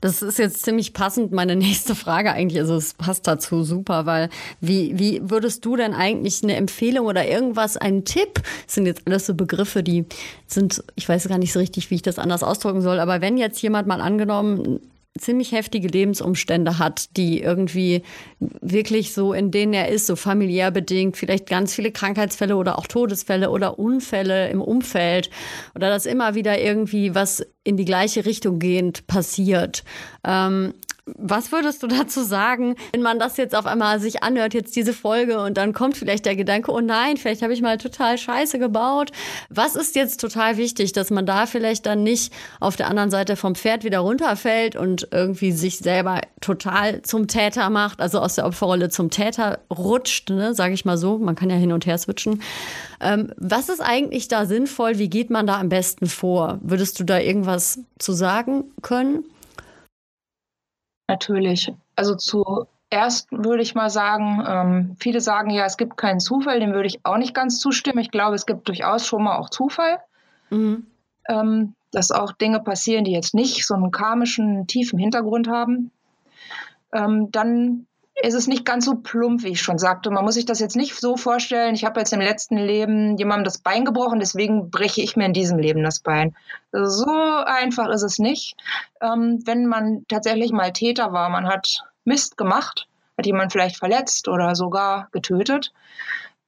[0.00, 2.60] Das ist jetzt ziemlich passend, meine nächste Frage eigentlich.
[2.60, 4.28] Also es passt dazu super, weil
[4.60, 8.40] wie, wie würdest du denn eigentlich eine Empfehlung oder irgendwas, einen Tipp?
[8.66, 10.06] Das sind jetzt alles so Begriffe, die
[10.46, 13.36] sind, ich weiß gar nicht so richtig, wie ich das anders ausdrücken soll, aber wenn
[13.36, 14.80] jetzt jemand mal angenommen
[15.18, 18.02] ziemlich heftige Lebensumstände hat, die irgendwie
[18.38, 22.86] wirklich so, in denen er ist, so familiär bedingt, vielleicht ganz viele Krankheitsfälle oder auch
[22.86, 25.30] Todesfälle oder Unfälle im Umfeld
[25.74, 29.84] oder dass immer wieder irgendwie was in die gleiche Richtung gehend passiert.
[30.24, 30.74] Ähm,
[31.16, 34.92] was würdest du dazu sagen, wenn man das jetzt auf einmal sich anhört, jetzt diese
[34.92, 38.58] Folge und dann kommt vielleicht der Gedanke, oh nein, vielleicht habe ich mal total Scheiße
[38.58, 39.10] gebaut.
[39.48, 43.36] Was ist jetzt total wichtig, dass man da vielleicht dann nicht auf der anderen Seite
[43.36, 48.46] vom Pferd wieder runterfällt und irgendwie sich selber total zum Täter macht, also aus der
[48.46, 51.18] Opferrolle zum Täter rutscht, ne, sage ich mal so.
[51.18, 52.42] Man kann ja hin und her switchen.
[53.00, 54.98] Ähm, was ist eigentlich da sinnvoll?
[54.98, 56.58] Wie geht man da am besten vor?
[56.62, 59.24] Würdest du da irgendwas zu sagen können?
[61.08, 61.72] Natürlich.
[61.96, 66.72] Also zuerst würde ich mal sagen, ähm, viele sagen ja, es gibt keinen Zufall, dem
[66.72, 67.98] würde ich auch nicht ganz zustimmen.
[67.98, 69.98] Ich glaube, es gibt durchaus schon mal auch Zufall.
[70.50, 70.86] Mhm.
[71.28, 75.90] Ähm, dass auch Dinge passieren, die jetzt nicht so einen karmischen, tiefen Hintergrund haben.
[76.92, 77.87] Ähm, dann
[78.20, 80.10] ist es nicht ganz so plump, wie ich schon sagte.
[80.10, 83.44] Man muss sich das jetzt nicht so vorstellen, ich habe jetzt im letzten Leben jemandem
[83.44, 86.34] das Bein gebrochen, deswegen breche ich mir in diesem Leben das Bein.
[86.72, 88.56] So einfach ist es nicht.
[89.00, 94.28] Ähm, wenn man tatsächlich mal Täter war, man hat Mist gemacht, hat jemand vielleicht verletzt
[94.28, 95.72] oder sogar getötet,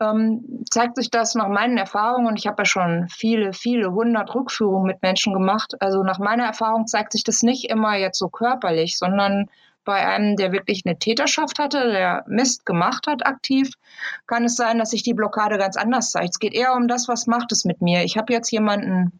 [0.01, 4.35] ähm, zeigt sich das nach meinen Erfahrungen, und ich habe ja schon viele, viele hundert
[4.35, 8.29] Rückführungen mit Menschen gemacht, also nach meiner Erfahrung zeigt sich das nicht immer jetzt so
[8.29, 9.51] körperlich, sondern
[9.91, 13.73] bei einem, der wirklich eine Täterschaft hatte, der Mist gemacht hat aktiv,
[14.29, 16.35] kann es sein, dass sich die Blockade ganz anders zeigt.
[16.35, 18.05] Es geht eher um das, was macht es mit mir.
[18.05, 19.11] Ich habe jetzt jemanden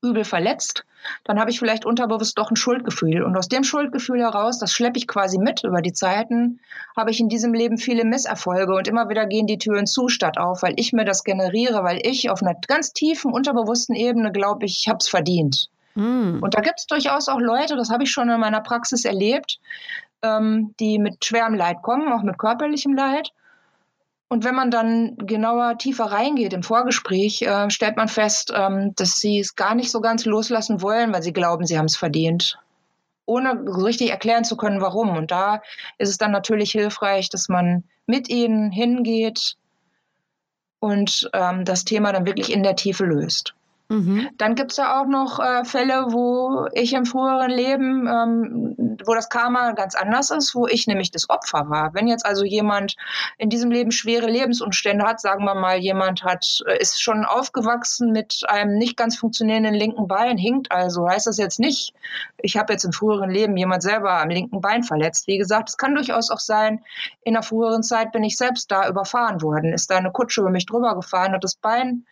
[0.00, 0.84] übel verletzt,
[1.24, 3.24] dann habe ich vielleicht unterbewusst doch ein Schuldgefühl.
[3.24, 6.60] Und aus dem Schuldgefühl heraus, das schleppe ich quasi mit über die Zeiten,
[6.96, 10.38] habe ich in diesem Leben viele Misserfolge und immer wieder gehen die Türen zu statt
[10.38, 14.64] auf, weil ich mir das generiere, weil ich auf einer ganz tiefen, unterbewussten Ebene glaube,
[14.64, 15.68] ich habe es verdient.
[15.98, 16.38] Mm.
[16.40, 19.58] Und da gibt es durchaus auch Leute, das habe ich schon in meiner Praxis erlebt,
[20.22, 23.32] ähm, die mit schwerem Leid kommen, auch mit körperlichem Leid.
[24.28, 29.18] Und wenn man dann genauer tiefer reingeht im Vorgespräch, äh, stellt man fest, ähm, dass
[29.18, 32.58] sie es gar nicht so ganz loslassen wollen, weil sie glauben, sie haben es verdient,
[33.26, 35.16] ohne richtig erklären zu können, warum.
[35.16, 35.62] Und da
[35.96, 39.56] ist es dann natürlich hilfreich, dass man mit ihnen hingeht
[40.78, 43.54] und ähm, das Thema dann wirklich in der Tiefe löst.
[43.90, 44.28] Mhm.
[44.36, 49.14] Dann gibt es ja auch noch äh, Fälle, wo ich im früheren Leben, ähm, wo
[49.14, 51.94] das Karma ganz anders ist, wo ich nämlich das Opfer war.
[51.94, 52.96] Wenn jetzt also jemand
[53.38, 58.12] in diesem Leben schwere Lebensumstände hat, sagen wir mal, jemand hat, äh, ist schon aufgewachsen
[58.12, 61.94] mit einem nicht ganz funktionierenden linken Bein, hinkt also, heißt das jetzt nicht,
[62.42, 65.26] ich habe jetzt im früheren Leben jemand selber am linken Bein verletzt.
[65.28, 66.84] Wie gesagt, es kann durchaus auch sein,
[67.24, 70.50] in der früheren Zeit bin ich selbst da überfahren worden, ist da eine Kutsche über
[70.50, 72.04] mich drüber gefahren, hat das Bein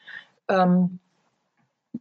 [0.48, 1.00] ähm,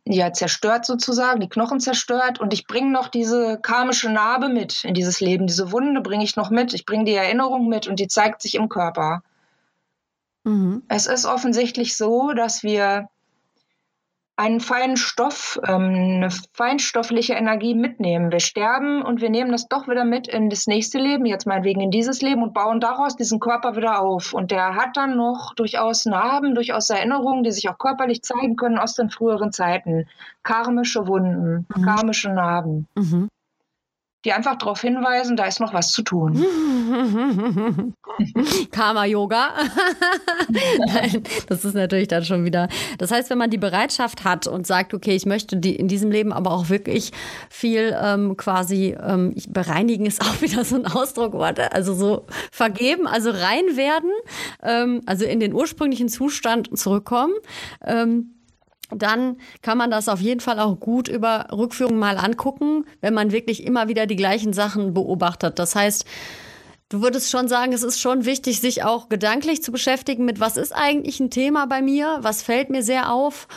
[0.06, 4.94] ja zerstört sozusagen, die Knochen zerstört und ich bringe noch diese karmische Narbe mit in
[4.94, 8.08] dieses Leben, diese Wunde bringe ich noch mit, ich bringe die Erinnerung mit und die
[8.08, 9.24] zeigt sich im Körper.
[10.44, 10.84] Mhm.
[10.88, 13.10] Es ist offensichtlich so, dass wir
[14.38, 18.32] einen feinen Stoff, ähm, eine feinstoffliche Energie mitnehmen.
[18.32, 21.82] Wir sterben und wir nehmen das doch wieder mit in das nächste Leben, jetzt meinetwegen
[21.82, 24.34] in dieses Leben und bauen daraus diesen Körper wieder auf.
[24.34, 28.78] Und der hat dann noch durchaus Narben, durchaus Erinnerungen, die sich auch körperlich zeigen können
[28.78, 30.08] aus den früheren Zeiten.
[30.44, 31.82] Karmische Wunden, mhm.
[31.82, 32.88] karmische Narben.
[32.96, 33.30] Mhm
[34.26, 36.44] die einfach darauf hinweisen, da ist noch was zu tun.
[38.72, 39.54] Karma-Yoga.
[41.48, 42.68] das ist natürlich dann schon wieder.
[42.98, 46.10] Das heißt, wenn man die Bereitschaft hat und sagt, okay, ich möchte die in diesem
[46.10, 47.12] Leben aber auch wirklich
[47.50, 51.36] viel ähm, quasi ähm, bereinigen, ist auch wieder so ein Ausdruck,
[51.72, 54.12] also so vergeben, also rein werden,
[54.64, 57.34] ähm, also in den ursprünglichen Zustand zurückkommen.
[57.86, 58.35] Ähm,
[58.92, 63.32] dann kann man das auf jeden Fall auch gut über Rückführung mal angucken, wenn man
[63.32, 65.60] wirklich immer wieder die gleichen Sachen beobachtet.
[65.60, 66.06] Das heißt,
[66.90, 70.58] du würdest schon sagen, es ist schon wichtig, sich auch gedanklich zu beschäftigen mit, was
[70.58, 73.48] ist eigentlich ein Thema bei mir, was fällt mir sehr auf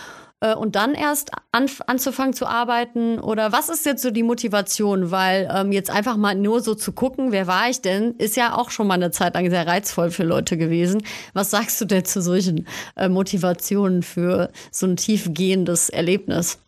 [0.41, 3.19] äh, und dann erst an, anzufangen zu arbeiten?
[3.19, 5.11] Oder was ist jetzt so die Motivation?
[5.11, 8.57] Weil ähm, jetzt einfach mal nur so zu gucken, wer war ich denn, ist ja
[8.57, 11.03] auch schon mal eine Zeit lang sehr reizvoll für Leute gewesen.
[11.35, 16.59] Was sagst du denn zu solchen äh, Motivationen für so ein tiefgehendes Erlebnis?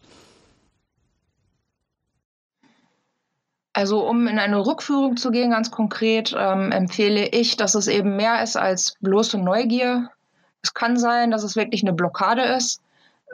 [3.72, 8.16] Also um in eine Rückführung zu gehen, ganz konkret, ähm, empfehle ich, dass es eben
[8.16, 10.10] mehr ist als bloße Neugier.
[10.60, 12.82] Es kann sein, dass es wirklich eine Blockade ist.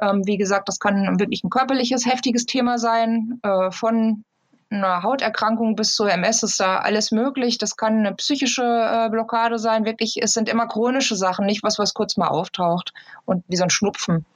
[0.01, 4.25] Ähm, wie gesagt, das kann wirklich ein körperliches, heftiges Thema sein, äh, von
[4.69, 7.59] einer Hauterkrankung bis zur MS ist da alles möglich.
[7.59, 9.85] Das kann eine psychische äh, Blockade sein.
[9.85, 12.93] Wirklich, es sind immer chronische Sachen, nicht was, was kurz mal auftaucht
[13.25, 14.27] und wie so ein Schnupfen.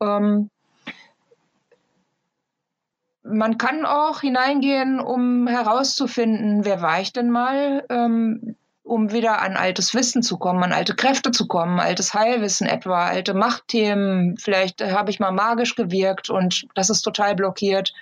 [0.00, 0.50] Ähm,
[3.22, 7.84] man kann auch hineingehen, um herauszufinden, wer war ich denn mal?
[7.88, 12.66] Ähm, um wieder an altes Wissen zu kommen, an alte Kräfte zu kommen, altes Heilwissen
[12.66, 14.36] etwa, alte Machtthemen.
[14.38, 17.92] Vielleicht äh, habe ich mal magisch gewirkt und das ist total blockiert.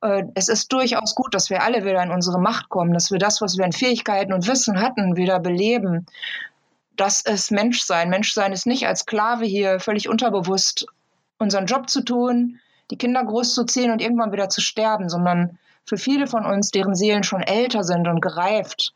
[0.00, 3.18] Äh, es ist durchaus gut, dass wir alle wieder in unsere Macht kommen, dass wir
[3.18, 6.06] das, was wir an Fähigkeiten und Wissen hatten, wieder beleben.
[6.96, 8.08] Das ist Menschsein.
[8.08, 10.86] Menschsein ist nicht als Sklave hier völlig unterbewusst
[11.38, 12.58] unseren Job zu tun,
[12.90, 17.22] die Kinder großzuziehen und irgendwann wieder zu sterben, sondern für viele von uns, deren Seelen
[17.22, 18.92] schon älter sind und gereift,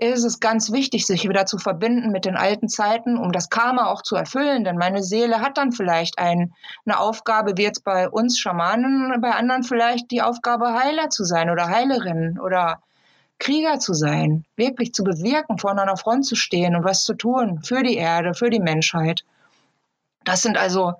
[0.00, 3.90] ist es ganz wichtig, sich wieder zu verbinden mit den alten Zeiten, um das Karma
[3.90, 4.62] auch zu erfüllen.
[4.62, 6.52] Denn meine Seele hat dann vielleicht ein,
[6.86, 11.50] eine Aufgabe, wie jetzt bei uns Schamanen, bei anderen vielleicht die Aufgabe, Heiler zu sein
[11.50, 12.80] oder Heilerin oder
[13.40, 17.60] Krieger zu sein, wirklich zu bewirken, vor einer Front zu stehen und was zu tun
[17.62, 19.24] für die Erde, für die Menschheit.
[20.24, 20.94] Das sind also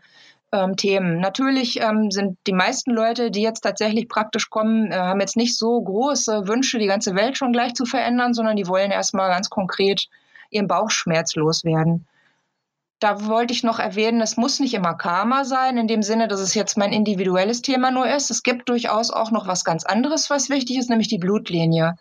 [0.53, 1.21] ähm, Themen.
[1.21, 5.57] Natürlich ähm, sind die meisten Leute, die jetzt tatsächlich praktisch kommen, äh, haben jetzt nicht
[5.57, 9.51] so große Wünsche, die ganze Welt schon gleich zu verändern, sondern die wollen erstmal ganz
[9.51, 10.09] konkret
[10.51, 12.07] ihren Bauchschmerz loswerden.
[13.01, 16.41] Da wollte ich noch erwähnen, es muss nicht immer Karma sein, in dem Sinne, dass
[16.41, 18.31] es jetzt mein individuelles Thema nur ist.
[18.31, 21.97] Es gibt durchaus auch noch was ganz anderes, was wichtig ist, nämlich die Blutlinie.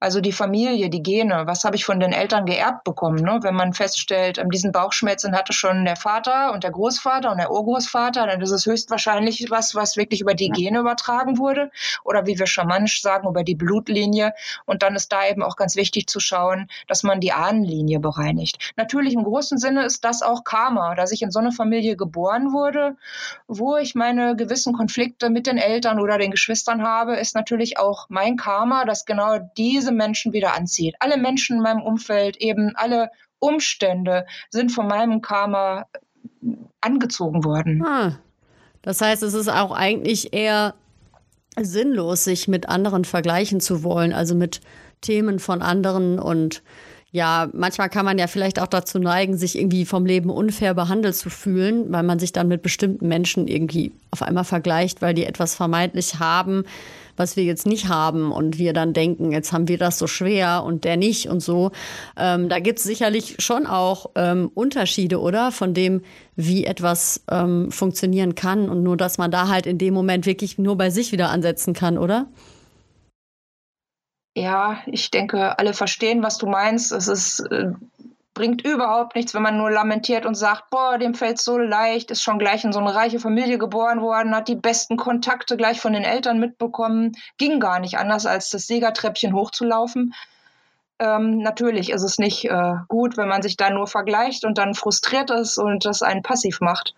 [0.00, 3.22] Also die Familie, die Gene, was habe ich von den Eltern geerbt bekommen?
[3.22, 3.40] Ne?
[3.42, 7.50] Wenn man feststellt, ähm, diesen Bauchschmerzen hatte schon der Vater und der Großvater und der
[7.50, 11.70] Urgroßvater, dann ist es höchstwahrscheinlich was, was wirklich über die Gene übertragen wurde
[12.02, 14.32] oder wie wir schamanisch sagen, über die Blutlinie.
[14.64, 18.72] Und dann ist da eben auch ganz wichtig zu schauen, dass man die Ahnenlinie bereinigt.
[18.76, 22.52] Natürlich im großen Sinne ist das auch Karma, dass ich in so eine Familie geboren
[22.52, 22.96] wurde,
[23.46, 28.06] wo ich meine gewissen Konflikte mit den Eltern oder den Geschwistern habe, ist natürlich auch
[28.08, 30.94] mein Karma, dass genau diese diese Menschen wieder anzieht.
[31.00, 35.86] Alle Menschen in meinem Umfeld, eben alle Umstände sind von meinem Karma
[36.80, 37.82] angezogen worden.
[37.84, 38.18] Ah,
[38.82, 40.74] das heißt, es ist auch eigentlich eher
[41.58, 44.60] sinnlos, sich mit anderen vergleichen zu wollen, also mit
[45.00, 46.62] Themen von anderen und
[47.12, 51.16] ja, manchmal kann man ja vielleicht auch dazu neigen, sich irgendwie vom Leben unfair behandelt
[51.16, 55.24] zu fühlen, weil man sich dann mit bestimmten Menschen irgendwie auf einmal vergleicht, weil die
[55.24, 56.62] etwas vermeintlich haben,
[57.16, 60.62] was wir jetzt nicht haben und wir dann denken, jetzt haben wir das so schwer
[60.64, 61.70] und der nicht und so.
[62.16, 65.52] Ähm, da gibt es sicherlich schon auch ähm, Unterschiede, oder?
[65.52, 66.02] Von dem,
[66.36, 70.58] wie etwas ähm, funktionieren kann und nur, dass man da halt in dem Moment wirklich
[70.58, 72.28] nur bei sich wieder ansetzen kann, oder?
[74.36, 76.92] Ja, ich denke, alle verstehen, was du meinst.
[76.92, 77.72] Es ist äh,
[78.40, 82.22] bringt überhaupt nichts, wenn man nur lamentiert und sagt, boah, dem fällt so leicht, ist
[82.22, 85.92] schon gleich in so eine reiche Familie geboren worden, hat die besten Kontakte gleich von
[85.92, 90.14] den Eltern mitbekommen, ging gar nicht anders, als das Siegertreppchen hochzulaufen.
[90.98, 94.72] Ähm, natürlich ist es nicht äh, gut, wenn man sich da nur vergleicht und dann
[94.72, 96.94] frustriert ist und das einen passiv macht.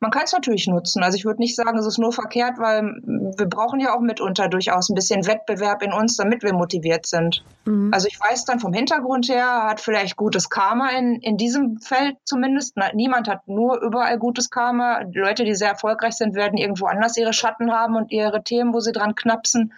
[0.00, 1.02] Man kann es natürlich nutzen.
[1.02, 4.48] Also ich würde nicht sagen, es ist nur verkehrt, weil wir brauchen ja auch mitunter
[4.48, 7.44] durchaus ein bisschen Wettbewerb in uns, damit wir motiviert sind.
[7.64, 7.90] Mhm.
[7.92, 12.16] Also ich weiß dann vom Hintergrund her, hat vielleicht gutes Karma in, in diesem Feld
[12.24, 12.76] zumindest.
[12.94, 15.02] Niemand hat nur überall gutes Karma.
[15.12, 18.80] Leute, die sehr erfolgreich sind, werden irgendwo anders ihre Schatten haben und ihre Themen, wo
[18.80, 19.72] sie dran knapsen.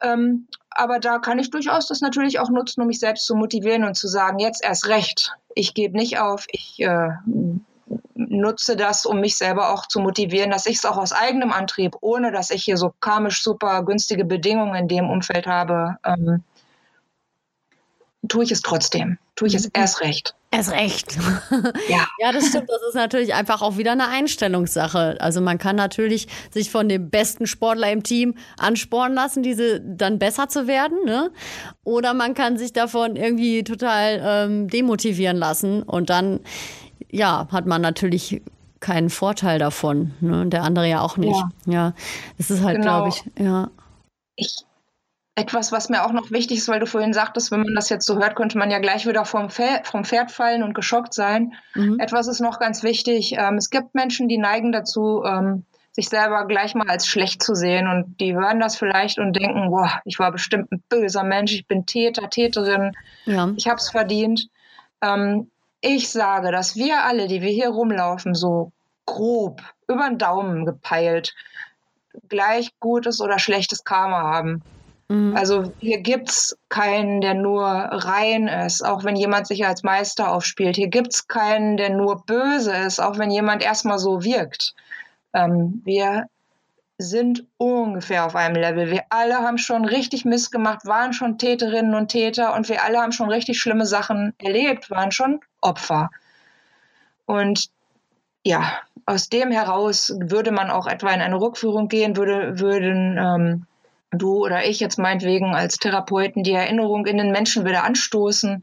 [0.00, 3.84] Ähm, aber da kann ich durchaus das natürlich auch nutzen, um mich selbst zu motivieren
[3.84, 5.36] und zu sagen, jetzt erst recht.
[5.54, 7.10] Ich gebe nicht auf, ich äh,
[8.14, 11.96] nutze das, um mich selber auch zu motivieren, dass ich es auch aus eigenem Antrieb,
[12.00, 16.42] ohne dass ich hier so karmisch super günstige Bedingungen in dem Umfeld habe, ähm,
[18.28, 19.18] tue ich es trotzdem.
[19.36, 19.72] Tue ich es mhm.
[19.74, 20.34] erst recht.
[20.50, 21.18] Erst recht.
[21.88, 22.06] Ja.
[22.18, 22.68] ja, das stimmt.
[22.68, 25.16] Das ist natürlich einfach auch wieder eine Einstellungssache.
[25.20, 30.18] Also man kann natürlich sich von dem besten Sportler im Team anspornen lassen, diese dann
[30.18, 30.98] besser zu werden.
[31.04, 31.30] Ne?
[31.84, 36.40] Oder man kann sich davon irgendwie total ähm, demotivieren lassen und dann
[37.14, 38.42] ja, hat man natürlich
[38.80, 40.12] keinen Vorteil davon.
[40.20, 40.46] Ne?
[40.46, 41.42] Der andere ja auch nicht.
[41.66, 41.94] Ja, ja
[42.38, 43.04] das ist halt, genau.
[43.04, 43.70] glaube ich, ja.
[44.36, 44.64] Ich,
[45.36, 48.06] etwas, was mir auch noch wichtig ist, weil du vorhin sagtest, wenn man das jetzt
[48.06, 51.54] so hört, könnte man ja gleich wieder vom, Pferd, vom Pferd fallen und geschockt sein.
[51.74, 51.98] Mhm.
[51.98, 53.34] Etwas ist noch ganz wichtig.
[53.38, 57.54] Ähm, es gibt Menschen, die neigen dazu, ähm, sich selber gleich mal als schlecht zu
[57.54, 61.52] sehen und die hören das vielleicht und denken, boah, ich war bestimmt ein böser Mensch,
[61.52, 62.92] ich bin Täter, Täterin,
[63.26, 63.52] ja.
[63.56, 64.48] ich habe es verdient.
[65.00, 65.50] Ähm,
[65.84, 68.72] ich sage, dass wir alle, die wir hier rumlaufen, so
[69.06, 71.34] grob über den Daumen gepeilt,
[72.28, 74.62] gleich gutes oder schlechtes Karma haben.
[75.08, 75.36] Mhm.
[75.36, 80.32] Also hier gibt es keinen, der nur rein ist, auch wenn jemand sich als Meister
[80.32, 80.76] aufspielt.
[80.76, 84.74] Hier gibt es keinen, der nur böse ist, auch wenn jemand erstmal so wirkt.
[85.34, 86.26] Ähm, wir
[86.96, 88.90] sind ungefähr auf einem Level.
[88.90, 93.00] Wir alle haben schon richtig Mist gemacht, waren schon Täterinnen und Täter und wir alle
[93.00, 96.10] haben schon richtig schlimme Sachen erlebt, waren schon Opfer.
[97.26, 97.70] Und
[98.44, 103.66] ja, aus dem heraus würde man auch etwa in eine Rückführung gehen, würde, würden ähm,
[104.10, 108.62] du oder ich jetzt meinetwegen als Therapeuten die Erinnerung in den Menschen wieder anstoßen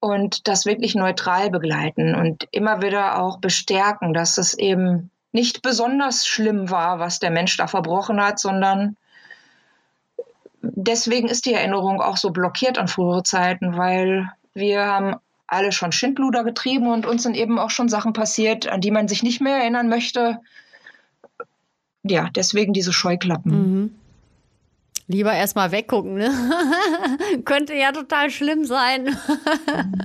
[0.00, 6.26] und das wirklich neutral begleiten und immer wieder auch bestärken, dass es eben nicht besonders
[6.26, 8.96] schlimm war, was der Mensch da verbrochen hat, sondern
[10.62, 15.92] deswegen ist die Erinnerung auch so blockiert an frühere Zeiten, weil wir haben alle schon
[15.92, 19.40] Schindluder getrieben und uns sind eben auch schon Sachen passiert, an die man sich nicht
[19.40, 20.40] mehr erinnern möchte.
[22.02, 23.52] Ja, deswegen diese Scheuklappen.
[23.52, 23.94] Mhm.
[25.08, 26.32] Lieber erstmal weggucken, ne?
[27.44, 29.16] Könnte ja total schlimm sein.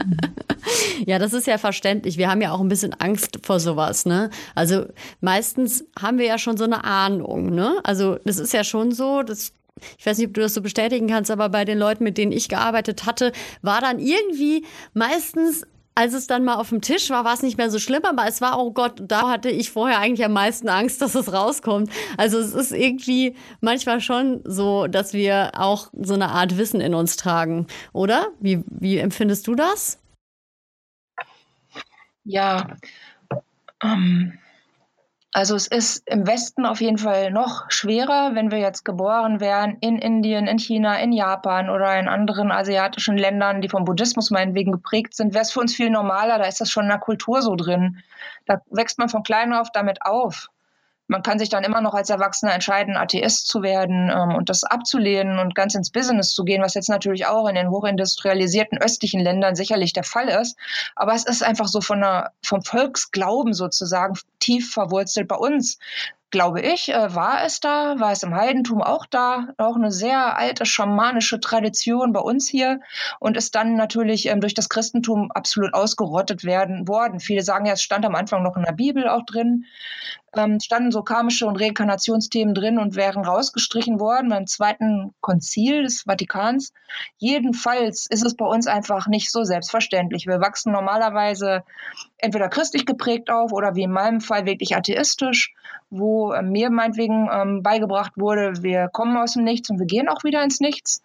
[1.08, 2.20] ja, das ist ja verständlich.
[2.20, 4.30] Wir haben ja auch ein bisschen Angst vor sowas, ne?
[4.54, 4.86] Also
[5.20, 7.80] meistens haben wir ja schon so eine Ahnung, ne?
[7.84, 9.54] Also das ist ja schon so, das
[9.98, 12.32] ich weiß nicht, ob du das so bestätigen kannst, aber bei den Leuten, mit denen
[12.32, 13.32] ich gearbeitet hatte,
[13.62, 17.58] war dann irgendwie meistens als es dann mal auf dem Tisch war, war es nicht
[17.58, 20.70] mehr so schlimm, aber es war, oh Gott, da hatte ich vorher eigentlich am meisten
[20.70, 21.92] Angst, dass es rauskommt.
[22.18, 26.96] Also es ist irgendwie manchmal schon so, dass wir auch so eine Art Wissen in
[26.96, 28.30] uns tragen, oder?
[28.40, 30.00] Wie, wie empfindest du das?
[32.24, 32.78] Ja,
[33.84, 34.40] ähm,
[35.34, 39.78] also es ist im Westen auf jeden Fall noch schwerer, wenn wir jetzt geboren wären
[39.80, 44.74] in Indien, in China, in Japan oder in anderen asiatischen Ländern, die vom Buddhismus meinetwegen
[44.74, 46.38] geprägt sind, wäre es für uns viel normaler.
[46.38, 48.04] Da ist das schon in der Kultur so drin.
[48.46, 50.50] Da wächst man von klein auf damit auf
[51.12, 54.64] man kann sich dann immer noch als Erwachsener entscheiden, Atheist zu werden ähm, und das
[54.64, 59.20] abzulehnen und ganz ins Business zu gehen, was jetzt natürlich auch in den hochindustrialisierten östlichen
[59.20, 60.58] Ländern sicherlich der Fall ist.
[60.96, 65.80] Aber es ist einfach so von der, vom Volksglauben sozusagen tief verwurzelt bei uns
[66.32, 70.38] glaube ich, äh, war es da, war es im Heidentum auch da, auch eine sehr
[70.38, 72.80] alte schamanische Tradition bei uns hier
[73.20, 77.20] und ist dann natürlich ähm, durch das Christentum absolut ausgerottet werden worden.
[77.20, 79.66] Viele sagen ja, es stand am Anfang noch in der Bibel auch drin.
[80.36, 86.04] Ähm, standen so karmische und Reinkarnationsthemen drin und wären rausgestrichen worden beim zweiten Konzil des
[86.04, 86.74] Vatikans.
[87.18, 90.28] Jedenfalls ist es bei uns einfach nicht so selbstverständlich.
[90.28, 91.64] Wir wachsen normalerweise
[92.18, 95.54] entweder christlich geprägt auf oder wie in meinem Fall wirklich atheistisch,
[95.90, 100.08] wo äh, mir meinetwegen ähm, beigebracht wurde, wir kommen aus dem Nichts und wir gehen
[100.08, 101.02] auch wieder ins Nichts.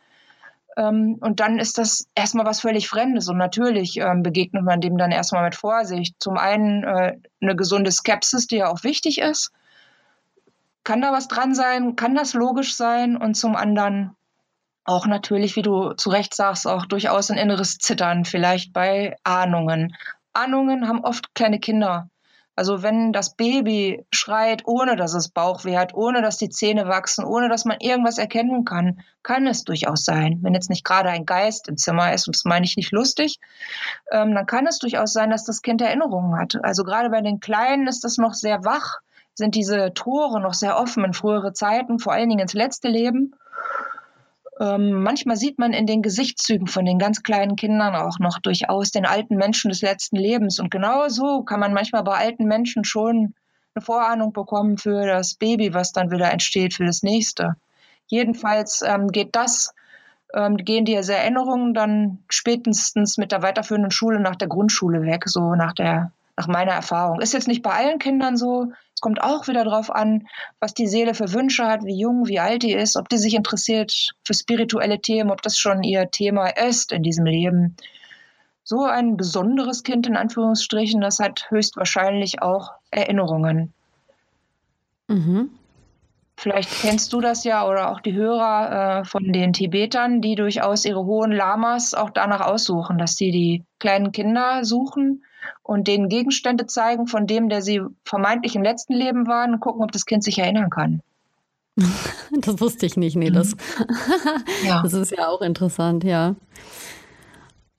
[0.76, 3.28] Ähm, und dann ist das erstmal was völlig Fremdes.
[3.28, 6.16] Und natürlich ähm, begegnet man dem dann erstmal mit Vorsicht.
[6.18, 9.50] Zum einen äh, eine gesunde Skepsis, die ja auch wichtig ist.
[10.84, 11.96] Kann da was dran sein?
[11.96, 13.16] Kann das logisch sein?
[13.16, 14.14] Und zum anderen
[14.84, 19.96] auch natürlich, wie du zu Recht sagst, auch durchaus ein inneres Zittern, vielleicht bei Ahnungen.
[20.32, 22.08] Ahnungen haben oft kleine Kinder.
[22.56, 27.24] Also wenn das Baby schreit, ohne dass es Bauchweh hat, ohne dass die Zähne wachsen,
[27.24, 30.38] ohne dass man irgendwas erkennen kann, kann es durchaus sein.
[30.40, 33.38] Wenn jetzt nicht gerade ein Geist im Zimmer ist, und das meine ich nicht lustig,
[34.10, 36.56] ähm, dann kann es durchaus sein, dass das Kind Erinnerungen hat.
[36.62, 39.00] Also gerade bei den Kleinen ist das noch sehr wach,
[39.34, 43.34] sind diese Tore noch sehr offen in frühere Zeiten, vor allen Dingen ins letzte Leben.
[44.58, 48.90] Ähm, manchmal sieht man in den Gesichtszügen von den ganz kleinen Kindern auch noch durchaus
[48.90, 50.58] den alten Menschen des letzten Lebens.
[50.58, 53.34] Und genau so kann man manchmal bei alten Menschen schon
[53.74, 57.56] eine Vorahnung bekommen für das Baby, was dann wieder entsteht für das nächste.
[58.06, 59.74] Jedenfalls ähm, geht das,
[60.32, 65.54] ähm, gehen die Erinnerungen dann spätestens mit der weiterführenden Schule nach der Grundschule weg, so
[65.54, 67.20] nach der nach meiner Erfahrung.
[67.20, 68.72] Ist jetzt nicht bei allen Kindern so.
[68.96, 70.26] Es kommt auch wieder darauf an,
[70.58, 73.34] was die Seele für Wünsche hat, wie jung, wie alt die ist, ob die sich
[73.34, 77.76] interessiert für spirituelle Themen, ob das schon ihr Thema ist in diesem Leben.
[78.64, 83.74] So ein besonderes Kind in Anführungsstrichen, das hat höchstwahrscheinlich auch Erinnerungen.
[85.08, 85.50] Mhm.
[86.38, 90.86] Vielleicht kennst du das ja oder auch die Hörer äh, von den Tibetern, die durchaus
[90.86, 95.22] ihre hohen Lamas auch danach aussuchen, dass sie die kleinen Kinder suchen
[95.62, 99.82] und denen Gegenstände zeigen von dem, der sie vermeintlich im letzten Leben waren und gucken,
[99.82, 101.02] ob das Kind sich erinnern kann.
[102.40, 103.58] Das wusste ich nicht, nee, das, mhm.
[104.66, 104.82] ja.
[104.82, 106.34] das ist ja auch interessant, ja.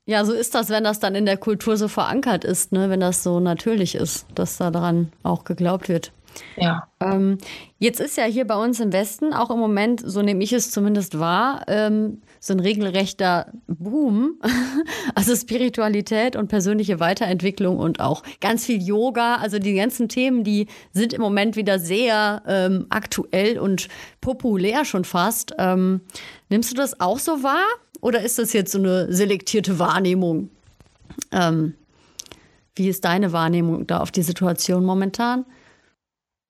[0.05, 2.89] Ja, so ist das, wenn das dann in der Kultur so verankert ist, ne?
[2.89, 6.13] wenn das so natürlich ist, dass da daran auch geglaubt wird.
[6.55, 6.87] Ja.
[6.99, 7.37] Ähm,
[7.79, 10.71] jetzt ist ja hier bei uns im Westen auch im Moment, so nehme ich es
[10.71, 14.39] zumindest wahr, ähm, so ein regelrechter Boom.
[15.15, 19.37] Also Spiritualität und persönliche Weiterentwicklung und auch ganz viel Yoga.
[19.37, 23.87] Also die ganzen Themen, die sind im Moment wieder sehr ähm, aktuell und
[24.21, 25.55] populär schon fast.
[25.57, 26.01] Ähm,
[26.49, 27.65] nimmst du das auch so wahr?
[28.01, 30.49] Oder ist das jetzt so eine selektierte Wahrnehmung?
[31.31, 31.73] Ähm,
[32.75, 35.45] wie ist deine Wahrnehmung da auf die Situation momentan?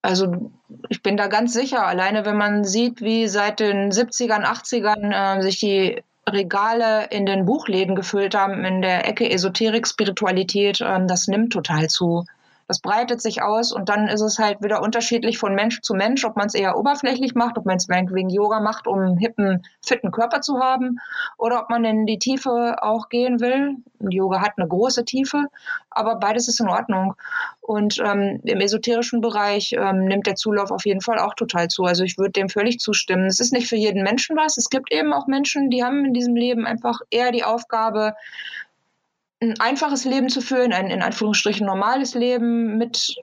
[0.08, 0.50] Also
[0.88, 5.42] ich bin da ganz sicher, alleine wenn man sieht, wie seit den 70ern, 80ern äh,
[5.42, 11.28] sich die Regale in den Buchläden gefüllt haben, in der Ecke Esoterik, Spiritualität, äh, das
[11.28, 12.24] nimmt total zu.
[12.68, 16.26] Das breitet sich aus und dann ist es halt wieder unterschiedlich von Mensch zu Mensch,
[16.26, 19.64] ob man es eher oberflächlich macht, ob man es wegen Yoga macht, um einen hippen,
[19.82, 21.00] fitten Körper zu haben
[21.38, 23.78] oder ob man in die Tiefe auch gehen will.
[24.00, 25.46] Yoga hat eine große Tiefe,
[25.90, 27.16] aber beides ist in Ordnung.
[27.62, 31.84] Und ähm, im esoterischen Bereich ähm, nimmt der Zulauf auf jeden Fall auch total zu.
[31.84, 33.26] Also ich würde dem völlig zustimmen.
[33.26, 34.58] Es ist nicht für jeden Menschen was.
[34.58, 38.14] Es gibt eben auch Menschen, die haben in diesem Leben einfach eher die Aufgabe,
[39.40, 43.16] ein einfaches Leben zu führen, ein in Anführungsstrichen normales Leben mit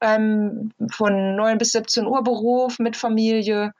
[0.00, 3.72] ähm, von 9 bis 17 Uhr Beruf, mit Familie,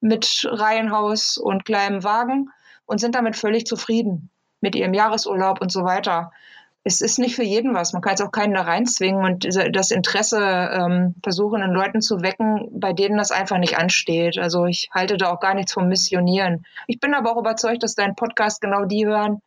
[0.00, 2.50] mit Reihenhaus und kleinem Wagen
[2.86, 4.30] und sind damit völlig zufrieden
[4.60, 6.32] mit ihrem Jahresurlaub und so weiter.
[6.84, 7.92] Es ist nicht für jeden was.
[7.92, 12.22] Man kann jetzt auch keinen da reinzwingen und das Interesse ähm, versuchen, in Leuten zu
[12.22, 14.36] wecken, bei denen das einfach nicht ansteht.
[14.36, 16.66] Also ich halte da auch gar nichts vom Missionieren.
[16.88, 19.42] Ich bin aber auch überzeugt, dass dein Podcast genau die hören,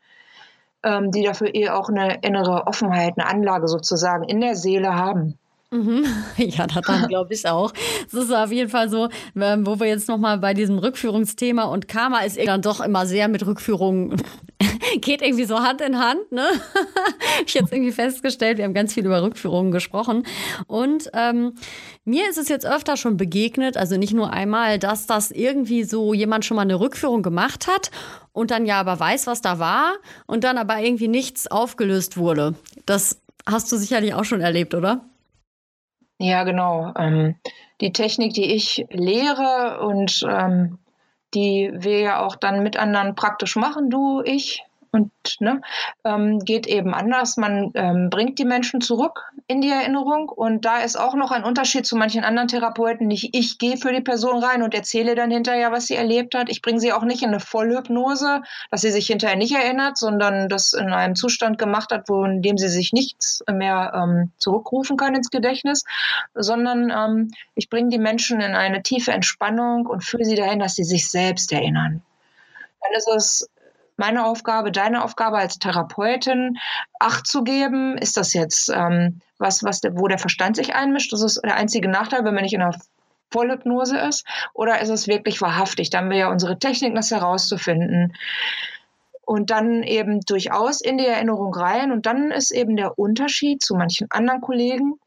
[0.86, 5.38] ähm, die dafür eh auch eine innere Offenheit, eine Anlage sozusagen in der Seele haben.
[5.72, 6.06] Mhm.
[6.38, 7.74] Ja, daran glaube ich auch.
[8.08, 11.88] Es ist auf jeden Fall so, ähm, wo wir jetzt nochmal bei diesem Rückführungsthema und
[11.88, 14.22] Karma ist dann doch immer sehr mit Rückführungen,
[15.02, 16.48] geht irgendwie so Hand in Hand, ne?
[17.46, 20.24] ich jetzt irgendwie festgestellt, wir haben ganz viel über Rückführungen gesprochen.
[20.68, 21.56] Und ähm,
[22.04, 26.14] mir ist es jetzt öfter schon begegnet, also nicht nur einmal, dass das irgendwie so
[26.14, 27.92] jemand schon mal eine Rückführung gemacht hat
[28.32, 29.94] und dann ja aber weiß, was da war
[30.28, 32.56] und dann aber irgendwie nichts aufgelöst wurde.
[32.86, 35.02] Das hast du sicherlich auch schon erlebt, oder?
[36.18, 36.94] Ja, genau.
[36.98, 37.36] Ähm,
[37.82, 40.78] die Technik, die ich lehre und ähm,
[41.34, 44.64] die wir ja auch dann mit anderen praktisch machen, du, ich,
[44.96, 45.62] und ne,
[46.04, 47.38] ähm, geht eben anders.
[47.38, 51.44] Man ähm, bringt die Menschen zurück in die Erinnerung und da ist auch noch ein
[51.44, 53.08] Unterschied zu manchen anderen Therapeuten.
[53.08, 56.50] Nicht ich gehe für die Person rein und erzähle dann hinterher, was sie erlebt hat.
[56.50, 58.42] Ich bringe sie auch nicht in eine Vollhypnose,
[58.72, 62.42] dass sie sich hinterher nicht erinnert, sondern das in einem Zustand gemacht hat, wo in
[62.42, 65.84] dem sie sich nichts mehr ähm, zurückrufen kann ins Gedächtnis,
[66.34, 70.76] sondern ähm, ich bringe die Menschen in eine tiefe Entspannung und führe sie dahin, dass
[70.76, 72.02] sie sich selbst erinnern.
[72.82, 73.50] Dann ist es
[73.98, 76.58] meine Aufgabe, deine Aufgabe als Therapeutin,
[77.00, 77.98] Acht zu geben.
[77.98, 81.14] Ist das jetzt ähm, was, was wo der Verstand sich einmischt?
[81.14, 82.78] Das ist der einzige Nachteil, wenn man nicht in einer
[83.32, 84.26] Vollhypnose ist.
[84.54, 85.90] Oder ist es wirklich wahrhaftig?
[85.90, 88.14] Da haben wir ja unsere Technik, das herauszufinden.
[89.26, 91.92] Und dann eben durchaus in die Erinnerung rein.
[91.92, 95.00] Und dann ist eben der Unterschied zu manchen anderen Kollegen,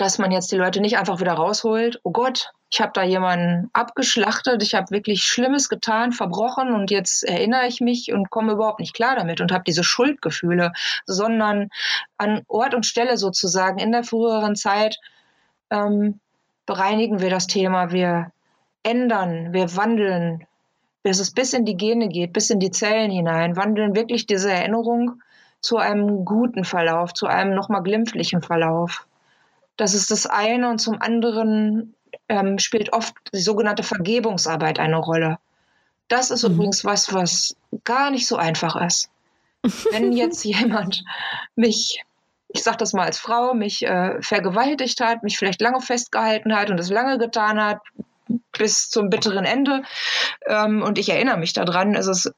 [0.00, 2.00] dass man jetzt die Leute nicht einfach wieder rausholt.
[2.02, 7.24] Oh Gott, ich habe da jemanden abgeschlachtet, ich habe wirklich Schlimmes getan, verbrochen und jetzt
[7.24, 10.72] erinnere ich mich und komme überhaupt nicht klar damit und habe diese Schuldgefühle,
[11.06, 11.70] sondern
[12.16, 14.98] an Ort und Stelle sozusagen in der früheren Zeit
[15.70, 16.20] ähm,
[16.66, 18.30] bereinigen wir das Thema, wir
[18.82, 20.46] ändern, wir wandeln,
[21.02, 24.52] bis es bis in die Gene geht, bis in die Zellen hinein, wandeln wirklich diese
[24.52, 25.22] Erinnerung
[25.60, 29.07] zu einem guten Verlauf, zu einem nochmal glimpflichen Verlauf.
[29.78, 31.94] Das ist das eine und zum anderen
[32.28, 35.38] ähm, spielt oft die sogenannte Vergebungsarbeit eine Rolle.
[36.08, 36.54] Das ist mhm.
[36.54, 39.08] übrigens was, was gar nicht so einfach ist.
[39.90, 41.04] Wenn jetzt jemand
[41.54, 42.04] mich,
[42.48, 46.70] ich sage das mal als Frau, mich äh, vergewaltigt hat, mich vielleicht lange festgehalten hat
[46.70, 47.78] und es lange getan hat,
[48.58, 49.82] bis zum bitteren Ende,
[50.46, 52.32] ähm, und ich erinnere mich daran, ist es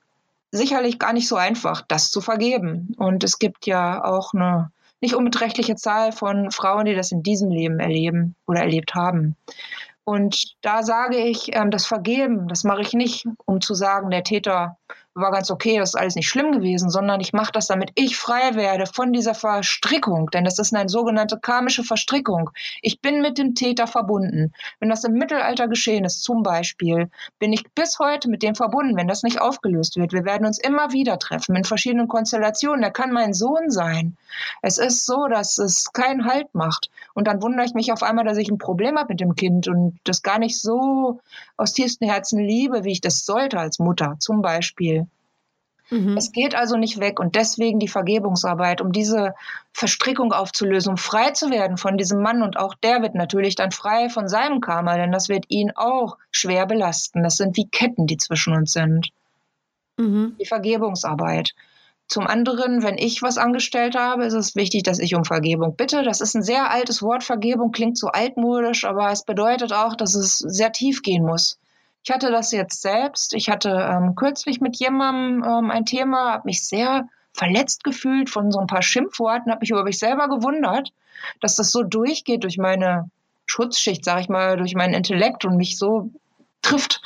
[0.53, 2.95] sicherlich gar nicht so einfach, das zu vergeben.
[2.99, 4.71] Und es gibt ja auch eine
[5.01, 9.37] nicht unbeträchtliche Zahl von Frauen, die das in diesem Leben erleben oder erlebt haben.
[10.05, 14.25] Und da sage ich, ähm, das Vergeben, das mache ich nicht, um zu sagen, der
[14.25, 14.77] Täter
[15.15, 18.17] war ganz okay, das ist alles nicht schlimm gewesen, sondern ich mache das, damit ich
[18.17, 22.51] frei werde von dieser Verstrickung, denn das ist eine sogenannte karmische Verstrickung.
[22.81, 24.53] Ich bin mit dem Täter verbunden.
[24.79, 28.97] Wenn das im Mittelalter geschehen ist, zum Beispiel, bin ich bis heute mit dem verbunden,
[28.97, 30.13] wenn das nicht aufgelöst wird.
[30.13, 32.83] Wir werden uns immer wieder treffen in verschiedenen Konstellationen.
[32.83, 34.17] Er kann mein Sohn sein.
[34.63, 36.91] Es ist so, dass es keinen Halt macht.
[37.15, 39.67] Und dann wundere ich mich auf einmal, dass ich ein Problem habe mit dem Kind
[39.67, 41.21] und das gar nicht so
[41.57, 45.07] aus tiefstem Herzen liebe, wie ich das sollte als Mutter, zum Beispiel.
[45.91, 46.17] Mhm.
[46.17, 49.35] Es geht also nicht weg und deswegen die Vergebungsarbeit, um diese
[49.73, 53.73] Verstrickung aufzulösen, um frei zu werden von diesem Mann und auch der wird natürlich dann
[53.73, 57.23] frei von seinem Karma, denn das wird ihn auch schwer belasten.
[57.23, 59.11] Das sind wie Ketten, die zwischen uns sind.
[59.97, 60.37] Mhm.
[60.41, 61.55] Die Vergebungsarbeit.
[62.11, 66.03] Zum anderen, wenn ich was angestellt habe, ist es wichtig, dass ich um Vergebung bitte.
[66.03, 67.23] Das ist ein sehr altes Wort.
[67.23, 71.60] Vergebung klingt so altmodisch, aber es bedeutet auch, dass es sehr tief gehen muss.
[72.03, 73.35] Ich hatte das jetzt selbst.
[73.35, 78.51] Ich hatte ähm, kürzlich mit jemandem ähm, ein Thema, habe mich sehr verletzt gefühlt von
[78.51, 80.93] so ein paar Schimpfworten, habe mich über mich selber gewundert,
[81.41, 83.11] dass das so durchgeht durch meine
[83.47, 86.11] Schutzschicht, sage ich mal, durch meinen Intellekt und mich so
[86.63, 87.03] trifft.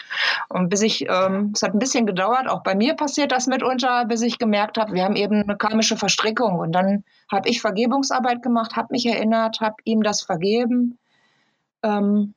[0.49, 4.05] Und bis ich, ähm, es hat ein bisschen gedauert, auch bei mir passiert das mitunter,
[4.05, 6.59] bis ich gemerkt habe, wir haben eben eine karmische Verstrickung.
[6.59, 10.99] Und dann habe ich Vergebungsarbeit gemacht, habe mich erinnert, habe ihm das vergeben.
[11.82, 12.34] Ähm,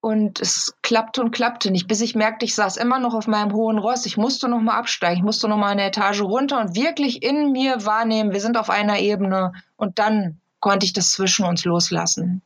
[0.00, 3.52] und es klappte und klappte nicht, bis ich merkte, ich saß immer noch auf meinem
[3.52, 4.06] hohen Ross.
[4.06, 7.52] Ich musste noch mal absteigen, ich musste noch mal eine Etage runter und wirklich in
[7.52, 9.52] mir wahrnehmen, wir sind auf einer Ebene.
[9.76, 12.42] Und dann konnte ich das zwischen uns loslassen.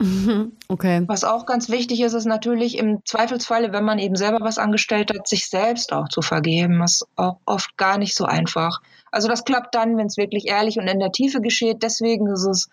[0.68, 1.02] Okay.
[1.08, 5.12] Was auch ganz wichtig ist, ist natürlich im Zweifelsfalle, wenn man eben selber was angestellt
[5.12, 6.78] hat, sich selbst auch zu vergeben.
[6.78, 8.80] Das ist auch oft gar nicht so einfach.
[9.10, 11.82] Also das klappt dann, wenn es wirklich ehrlich und in der Tiefe geschieht.
[11.82, 12.68] Deswegen ist es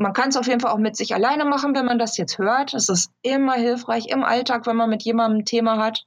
[0.00, 2.38] man kann es auf jeden Fall auch mit sich alleine machen, wenn man das jetzt
[2.38, 2.72] hört.
[2.72, 6.06] Es ist immer hilfreich im Alltag, wenn man mit jemandem ein Thema hat.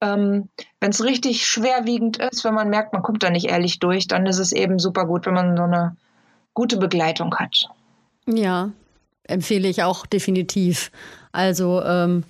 [0.00, 0.48] Ähm,
[0.80, 4.24] wenn es richtig schwerwiegend ist, wenn man merkt, man kommt da nicht ehrlich durch, dann
[4.24, 5.96] ist es eben super gut, wenn man so eine
[6.54, 7.68] gute Begleitung hat.
[8.26, 8.70] Ja,
[9.24, 10.90] empfehle ich auch definitiv.
[11.30, 12.24] Also, ähm,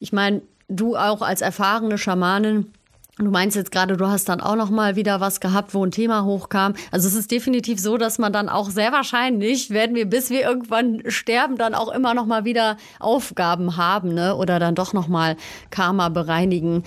[0.00, 2.72] ich meine, du auch als erfahrene Schamanin,
[3.18, 5.90] Du meinst jetzt gerade, du hast dann auch noch mal wieder was gehabt, wo ein
[5.90, 6.74] Thema hochkam.
[6.92, 10.42] Also es ist definitiv so, dass man dann auch sehr wahrscheinlich werden wir, bis wir
[10.42, 14.36] irgendwann sterben, dann auch immer noch mal wieder Aufgaben haben, ne?
[14.36, 15.36] Oder dann doch noch mal
[15.70, 16.84] Karma bereinigen.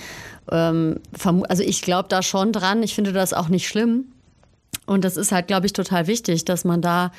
[0.49, 0.99] Ähm,
[1.49, 2.81] also ich glaube da schon dran.
[2.81, 4.05] Ich finde das auch nicht schlimm.
[4.85, 7.11] Und das ist halt, glaube ich, total wichtig, dass man da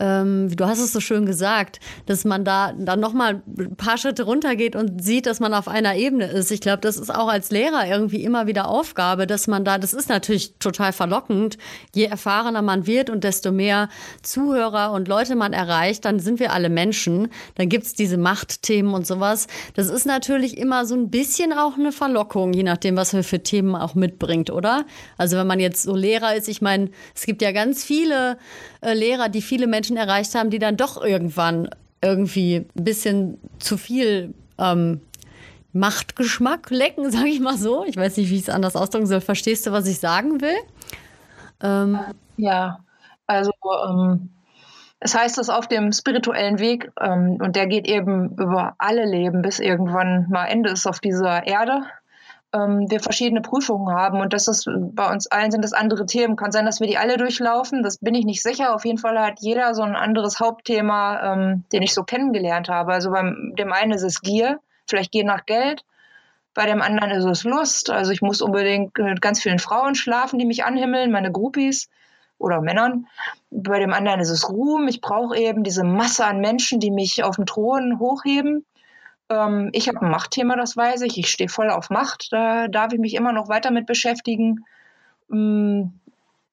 [0.00, 4.24] ähm, du hast es so schön gesagt, dass man da dann nochmal ein paar Schritte
[4.24, 6.50] runtergeht und sieht, dass man auf einer Ebene ist.
[6.50, 9.92] Ich glaube, das ist auch als Lehrer irgendwie immer wieder Aufgabe, dass man da, das
[9.92, 11.58] ist natürlich total verlockend,
[11.94, 13.90] je erfahrener man wird und desto mehr
[14.22, 17.28] Zuhörer und Leute man erreicht, dann sind wir alle Menschen.
[17.56, 19.46] Dann gibt's diese Machtthemen und sowas.
[19.74, 23.42] Das ist natürlich immer so ein bisschen auch eine Verlockung, je nachdem, was man für
[23.42, 24.86] Themen auch mitbringt, oder?
[25.18, 28.38] Also wenn man jetzt so Lehrer ist, ich meine, es gibt ja ganz viele
[28.80, 31.68] äh, Lehrer, die viele Menschen erreicht haben, die dann doch irgendwann
[32.02, 35.00] irgendwie ein bisschen zu viel ähm,
[35.72, 37.84] Machtgeschmack lecken, sage ich mal so.
[37.84, 39.20] Ich weiß nicht, wie ich es anders ausdrücken soll.
[39.20, 40.56] Verstehst du, was ich sagen will?
[41.62, 41.98] Ähm,
[42.36, 42.80] ja,
[43.26, 43.52] also
[43.88, 44.30] ähm,
[44.98, 49.42] es heißt es auf dem spirituellen Weg ähm, und der geht eben über alle Leben,
[49.42, 51.82] bis irgendwann mal Ende ist auf dieser Erde
[52.52, 56.36] ähm, wir verschiedene Prüfungen haben und das ist bei uns allen sind das andere Themen.
[56.36, 57.82] Kann sein, dass wir die alle durchlaufen.
[57.82, 58.74] Das bin ich nicht sicher.
[58.74, 62.92] Auf jeden Fall hat jeder so ein anderes Hauptthema, ähm, den ich so kennengelernt habe.
[62.92, 65.84] Also beim dem einen ist es Gier, vielleicht Gier nach Geld.
[66.52, 67.90] Bei dem anderen ist es Lust.
[67.90, 71.88] Also ich muss unbedingt mit ganz vielen Frauen schlafen, die mich anhimmeln, meine Groupies
[72.38, 73.06] oder Männern.
[73.50, 74.88] Bei dem anderen ist es Ruhm.
[74.88, 78.64] Ich brauche eben diese Masse an Menschen, die mich auf dem Thron hochheben.
[79.30, 81.16] Ähm, ich habe ein Machtthema, das weiß ich.
[81.16, 82.28] Ich stehe voll auf Macht.
[82.32, 84.66] Da darf ich mich immer noch weiter mit beschäftigen.
[85.32, 85.94] Ähm,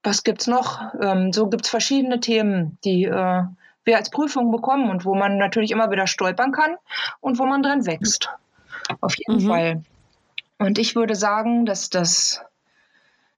[0.04, 0.94] was gibt's noch?
[1.02, 3.44] Ähm, so gibt's verschiedene Themen, die äh,
[3.84, 6.76] wir als Prüfung bekommen und wo man natürlich immer wieder stolpern kann
[7.20, 8.30] und wo man dran wächst.
[9.02, 9.48] Auf jeden mhm.
[9.48, 9.84] Fall.
[10.60, 12.42] Und ich würde sagen, dass das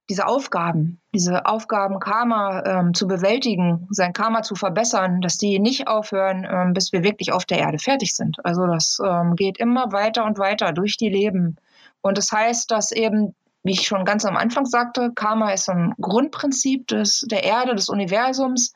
[0.10, 5.88] diese Aufgaben, diese Aufgaben Karma ähm, zu bewältigen, sein Karma zu verbessern, dass die nicht
[5.88, 8.38] aufhören, ähm, bis wir wirklich auf der Erde fertig sind.
[8.44, 11.58] Also das ähm, geht immer weiter und weiter durch die Leben.
[12.02, 15.94] Und das heißt, dass eben, wie ich schon ganz am Anfang sagte, Karma ist ein
[16.02, 18.74] Grundprinzip des, der Erde, des Universums,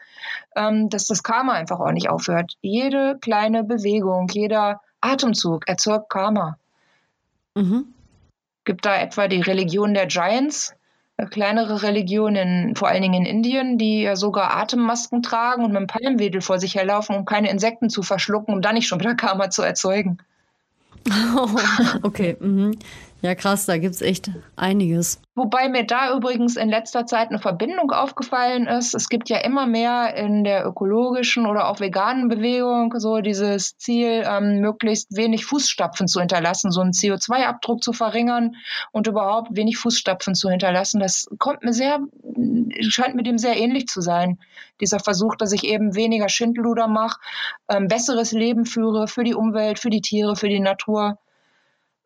[0.55, 2.53] ähm, dass das Karma einfach auch nicht aufhört.
[2.61, 6.57] Jede kleine Bewegung, jeder Atemzug erzeugt Karma.
[7.55, 7.88] Mhm.
[8.65, 10.75] Gibt da etwa die Religion der Giants,
[11.30, 15.88] kleinere Religionen, vor allen Dingen in Indien, die ja sogar Atemmasken tragen und mit einem
[15.88, 19.49] Palmwedel vor sich herlaufen, um keine Insekten zu verschlucken, um dann nicht schon wieder Karma
[19.49, 20.18] zu erzeugen.
[21.36, 21.49] Oh,
[22.03, 22.38] okay.
[22.39, 22.78] Mhm.
[23.24, 25.21] Ja, krass, da gibt es echt einiges.
[25.34, 28.93] Wobei mir da übrigens in letzter Zeit eine Verbindung aufgefallen ist.
[28.93, 34.26] Es gibt ja immer mehr in der ökologischen oder auch veganen Bewegung so dieses Ziel,
[34.28, 38.57] ähm, möglichst wenig Fußstapfen zu hinterlassen, so einen CO2-Abdruck zu verringern
[38.91, 40.99] und überhaupt wenig Fußstapfen zu hinterlassen.
[40.99, 41.99] Das kommt mir sehr,
[42.82, 44.38] scheint mir dem sehr ähnlich zu sein.
[44.82, 47.21] Dieser Versuch, dass ich eben weniger Schindluder mache,
[47.69, 51.19] ähm, besseres Leben führe für die Umwelt, für die Tiere, für die Natur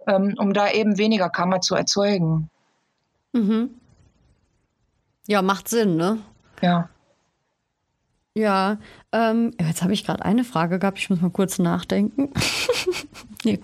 [0.07, 2.49] ähm, um da eben weniger Kammer zu erzeugen.
[3.33, 3.69] Mhm.
[5.27, 6.19] Ja, macht Sinn, ne?
[6.61, 6.89] Ja.
[8.37, 8.77] Ja,
[9.11, 10.99] ähm, jetzt habe ich gerade eine Frage gehabt.
[10.99, 12.31] Ich muss mal kurz nachdenken.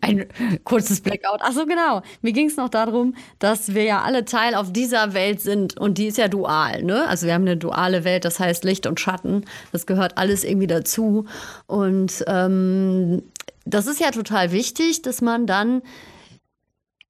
[0.00, 0.28] Ein
[0.62, 1.40] kurzes Blackout.
[1.42, 2.02] Ach so, genau.
[2.22, 5.98] Mir ging es noch darum, dass wir ja alle Teil auf dieser Welt sind und
[5.98, 6.84] die ist ja dual.
[6.84, 7.08] Ne?
[7.08, 9.46] Also wir haben eine duale Welt, das heißt Licht und Schatten.
[9.72, 11.26] Das gehört alles irgendwie dazu.
[11.66, 13.24] Und ähm,
[13.74, 15.82] das ist ja total wichtig, dass man dann,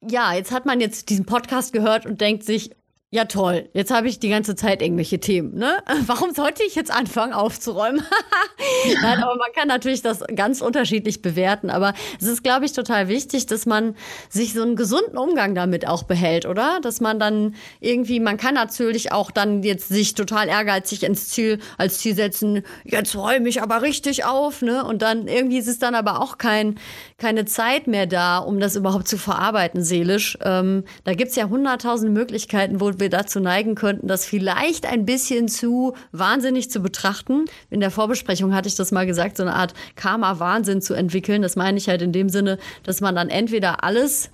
[0.01, 2.71] ja, jetzt hat man jetzt diesen Podcast gehört und denkt sich,
[3.13, 3.69] ja, toll.
[3.73, 5.57] Jetzt habe ich die ganze Zeit irgendwelche Themen.
[5.57, 5.83] Ne?
[6.07, 8.03] Warum sollte ich jetzt anfangen aufzuräumen?
[9.03, 11.71] Nein, aber man kann natürlich das ganz unterschiedlich bewerten.
[11.71, 13.97] Aber es ist, glaube ich, total wichtig, dass man
[14.29, 16.79] sich so einen gesunden Umgang damit auch behält, oder?
[16.83, 21.59] Dass man dann irgendwie, man kann natürlich auch dann jetzt sich total ehrgeizig ins Ziel,
[21.79, 24.63] als Ziel setzen, jetzt räume ich aber richtig auf.
[24.63, 24.85] Ne?
[24.85, 26.79] Und dann irgendwie ist es dann aber auch kein,
[27.21, 30.37] keine Zeit mehr da, um das überhaupt zu verarbeiten, seelisch.
[30.43, 35.47] Ähm, da gibt's ja hunderttausend Möglichkeiten, wo wir dazu neigen könnten, das vielleicht ein bisschen
[35.47, 37.45] zu wahnsinnig zu betrachten.
[37.69, 41.43] In der Vorbesprechung hatte ich das mal gesagt, so eine Art Karma-Wahnsinn zu entwickeln.
[41.43, 44.31] Das meine ich halt in dem Sinne, dass man dann entweder alles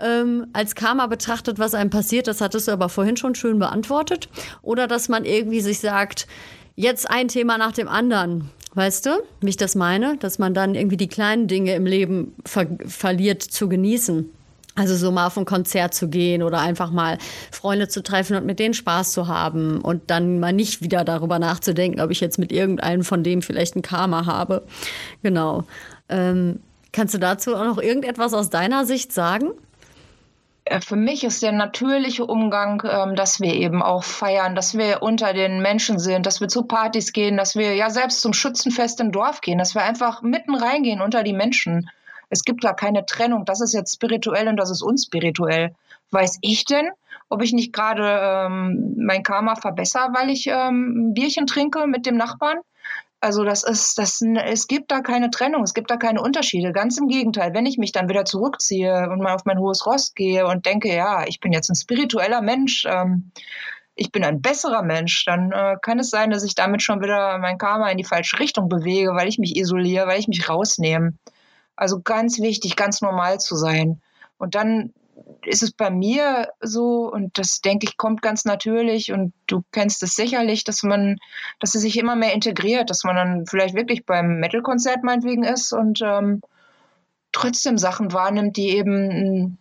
[0.00, 4.28] ähm, als Karma betrachtet, was einem passiert, das hattest du aber vorhin schon schön beantwortet,
[4.62, 6.28] oder dass man irgendwie sich sagt,
[6.76, 8.50] jetzt ein Thema nach dem anderen.
[8.74, 9.10] Weißt du,
[9.40, 10.16] wie ich das meine?
[10.18, 14.30] Dass man dann irgendwie die kleinen Dinge im Leben ver verliert zu genießen.
[14.78, 17.18] Also so mal auf ein Konzert zu gehen oder einfach mal
[17.50, 21.40] Freunde zu treffen und mit denen Spaß zu haben und dann mal nicht wieder darüber
[21.40, 24.62] nachzudenken, ob ich jetzt mit irgendeinem von dem vielleicht ein Karma habe.
[25.24, 25.64] Genau.
[26.08, 26.60] Ähm,
[26.92, 29.50] kannst du dazu auch noch irgendetwas aus deiner Sicht sagen?
[30.68, 35.02] Äh, für mich ist der natürliche Umgang, ähm, dass wir eben auch feiern, dass wir
[35.02, 39.00] unter den Menschen sind, dass wir zu Partys gehen, dass wir ja selbst zum Schützenfest
[39.00, 41.90] im Dorf gehen, dass wir einfach mitten reingehen unter die Menschen.
[42.30, 45.74] Es gibt da keine Trennung, das ist jetzt spirituell und das ist unspirituell.
[46.10, 46.90] Weiß ich denn,
[47.30, 52.06] ob ich nicht gerade ähm, mein Karma verbessere, weil ich ähm, ein Bierchen trinke mit
[52.06, 52.58] dem Nachbarn?
[53.20, 56.72] Also das ist, das, es gibt da keine Trennung, es gibt da keine Unterschiede.
[56.72, 60.14] Ganz im Gegenteil, wenn ich mich dann wieder zurückziehe und mal auf mein hohes Ross
[60.14, 63.32] gehe und denke, ja, ich bin jetzt ein spiritueller Mensch, ähm,
[63.96, 67.38] ich bin ein besserer Mensch, dann äh, kann es sein, dass ich damit schon wieder
[67.38, 71.14] mein Karma in die falsche Richtung bewege, weil ich mich isoliere, weil ich mich rausnehme.
[71.74, 74.00] Also ganz wichtig, ganz normal zu sein.
[74.38, 74.92] Und dann
[75.44, 80.02] ist es bei mir so, und das denke ich, kommt ganz natürlich, und du kennst
[80.02, 81.18] es sicherlich, dass man,
[81.60, 85.72] dass es sich immer mehr integriert, dass man dann vielleicht wirklich beim Metal-Konzert meinetwegen ist
[85.72, 86.40] und ähm,
[87.32, 89.58] trotzdem Sachen wahrnimmt, die eben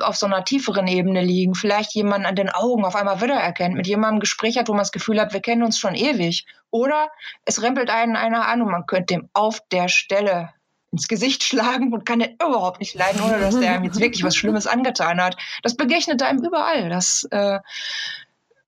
[0.00, 3.86] auf so einer tieferen Ebene liegen, vielleicht jemanden an den Augen auf einmal wiedererkennt, mit
[3.86, 6.46] jemandem ein Gespräch hat, wo man das Gefühl hat, wir kennen uns schon ewig.
[6.70, 7.08] Oder
[7.44, 10.50] es rempelt einen einer an und man könnte dem auf der Stelle
[10.96, 14.24] ins Gesicht schlagen und kann den überhaupt nicht leiden, ohne dass der ihm jetzt wirklich
[14.24, 15.36] was Schlimmes angetan hat.
[15.62, 16.88] Das begegnet einem überall.
[16.88, 17.60] Das, äh,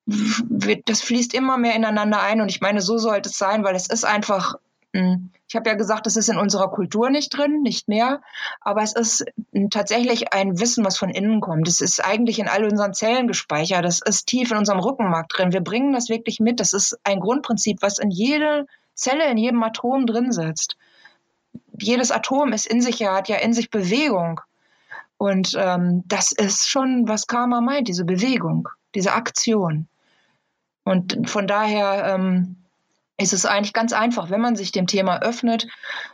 [0.06, 3.88] das fließt immer mehr ineinander ein und ich meine, so sollte es sein, weil es
[3.88, 4.56] ist einfach
[4.94, 8.20] hm, ich habe ja gesagt, es ist in unserer Kultur nicht drin, nicht mehr,
[8.60, 9.24] aber es ist
[9.70, 11.68] tatsächlich ein Wissen, was von innen kommt.
[11.68, 13.84] Es ist eigentlich in all unseren Zellen gespeichert.
[13.84, 15.52] Das ist tief in unserem Rückenmark drin.
[15.52, 16.60] Wir bringen das wirklich mit.
[16.60, 20.76] Das ist ein Grundprinzip, was in jede Zelle, in jedem Atom drin sitzt.
[21.80, 24.40] Jedes Atom ist in sich ja, hat ja in sich Bewegung.
[25.16, 29.88] Und ähm, das ist schon, was Karma meint, diese Bewegung, diese Aktion.
[30.84, 32.56] Und von daher ähm,
[33.18, 35.66] ist es eigentlich ganz einfach, wenn man sich dem Thema öffnet,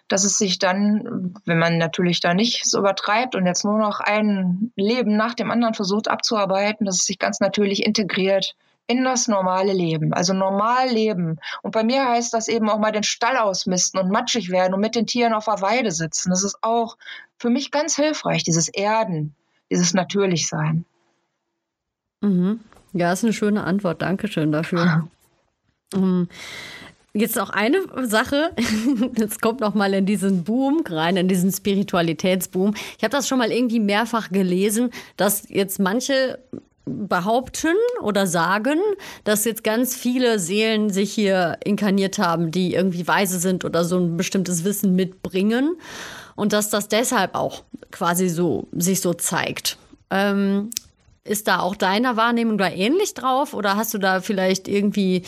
[0.09, 4.01] dass es sich dann, wenn man natürlich da nicht so übertreibt und jetzt nur noch
[4.01, 8.57] ein Leben nach dem anderen versucht abzuarbeiten, dass es sich ganz natürlich integriert
[8.87, 11.39] in das normale Leben, also normal leben.
[11.63, 14.81] Und bei mir heißt das eben auch mal den Stall ausmisten und matschig werden und
[14.81, 16.31] mit den Tieren auf der Weide sitzen.
[16.31, 16.97] Das ist auch
[17.39, 19.35] für mich ganz hilfreich, dieses Erden,
[19.71, 20.85] dieses Natürlichsein.
[22.21, 22.61] Mhm.
[22.93, 24.03] Ja, ist eine schöne Antwort.
[24.03, 25.09] Dankeschön dafür.
[25.95, 26.29] um,
[27.17, 28.51] Jetzt noch eine Sache,
[29.17, 32.75] jetzt kommt noch mal in diesen Boom rein, in diesen Spiritualitätsboom.
[32.99, 36.41] Ich habe das schon mal irgendwie mehrfach gelesen, dass jetzt manche
[36.87, 38.79] behaupten oder sagen,
[39.25, 43.99] dass jetzt ganz viele Seelen sich hier inkarniert haben, die irgendwie weise sind oder so
[43.99, 45.77] ein bestimmtes Wissen mitbringen
[46.37, 49.79] und dass das deshalb auch quasi so sich so zeigt.
[50.11, 50.71] Ähm,
[51.25, 55.23] ist da auch deiner Wahrnehmung da ähnlich drauf oder hast du da vielleicht irgendwie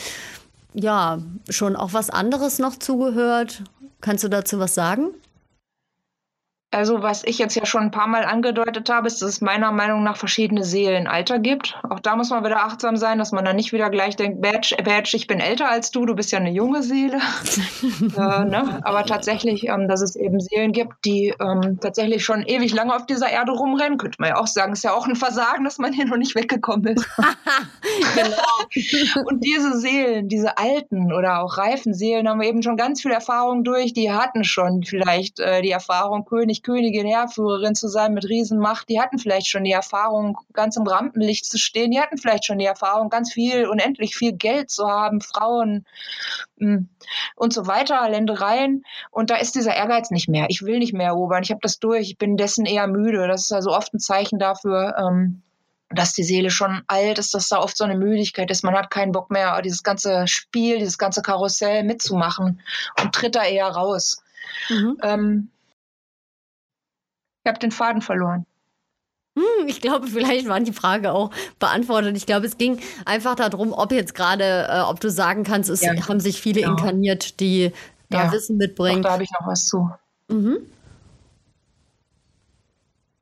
[0.73, 3.63] ja schon auch was anderes noch zugehört.
[3.99, 5.09] Kannst du dazu was sagen?
[6.69, 9.71] Also was ich jetzt ja schon ein paar Mal angedeutet habe, ist, dass es meiner
[9.71, 11.79] Meinung nach verschiedene Seelenalter gibt.
[11.89, 14.75] Auch da muss man wieder achtsam sein, dass man dann nicht wieder gleich denkt, Badge,
[14.83, 17.17] Badge ich bin älter als du, du bist ja eine junge Seele.
[18.01, 18.81] äh, ne?
[18.83, 23.05] Aber tatsächlich, ähm, dass es eben Seelen gibt, die ähm, tatsächlich schon ewig lange auf
[23.05, 25.93] dieser Erde rumrennen, könnte man ja auch sagen, ist ja auch ein Versagen, dass man
[25.93, 27.07] hier noch nicht weggekommen ist.
[28.15, 29.23] genau.
[29.25, 33.63] Und diese Seelen, diese alten oder auch reifen Seelen, haben eben schon ganz viel Erfahrung
[33.63, 33.93] durch.
[33.93, 38.99] Die hatten schon vielleicht äh, die Erfahrung, König, Königin, Heerführerin zu sein mit Riesenmacht, die
[38.99, 42.65] hatten vielleicht schon die Erfahrung, ganz im Rampenlicht zu stehen, die hatten vielleicht schon die
[42.65, 45.85] Erfahrung, ganz viel, unendlich viel Geld zu haben, Frauen
[46.59, 46.89] hm,
[47.37, 48.83] und so weiter, Ländereien.
[49.11, 50.47] Und da ist dieser Ehrgeiz nicht mehr.
[50.49, 53.29] Ich will nicht mehr erobern, ich habe das durch, ich bin dessen eher müde.
[53.29, 55.43] Das ist also oft ein Zeichen dafür, ähm,
[55.89, 58.65] dass die Seele schon alt ist, dass da oft so eine Müdigkeit ist.
[58.65, 62.59] Man hat keinen Bock mehr, dieses ganze Spiel, dieses ganze Karussell mitzumachen
[63.01, 64.21] und tritt da eher raus.
[64.69, 64.97] Mhm.
[65.01, 65.49] Ähm,
[67.47, 68.45] ich habe den Faden verloren.
[69.35, 72.17] Hm, ich glaube, vielleicht war die Frage auch beantwortet.
[72.17, 75.81] Ich glaube, es ging einfach darum, ob jetzt gerade, äh, ob du sagen kannst, es
[75.81, 76.73] ja, haben sich viele genau.
[76.73, 77.71] inkarniert, die
[78.09, 79.01] da ja, Wissen mitbringen.
[79.01, 79.89] da habe ich noch was zu.
[80.27, 80.57] Mhm.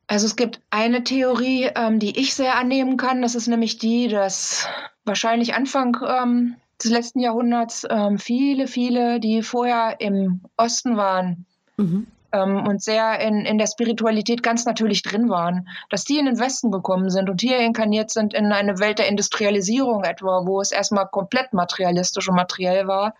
[0.07, 3.21] Also es gibt eine Theorie, ähm, die ich sehr annehmen kann.
[3.21, 4.67] Das ist nämlich die, dass
[5.03, 11.45] wahrscheinlich Anfang ähm, des letzten Jahrhunderts ähm, viele, viele, die vorher im Osten waren,
[11.77, 16.25] mhm ähm, und sehr in, in der Spiritualität ganz natürlich drin waren, dass die in
[16.25, 20.59] den Westen gekommen sind und hier inkarniert sind in eine Welt der Industrialisierung etwa, wo
[20.59, 23.15] es erstmal komplett materialistisch und materiell war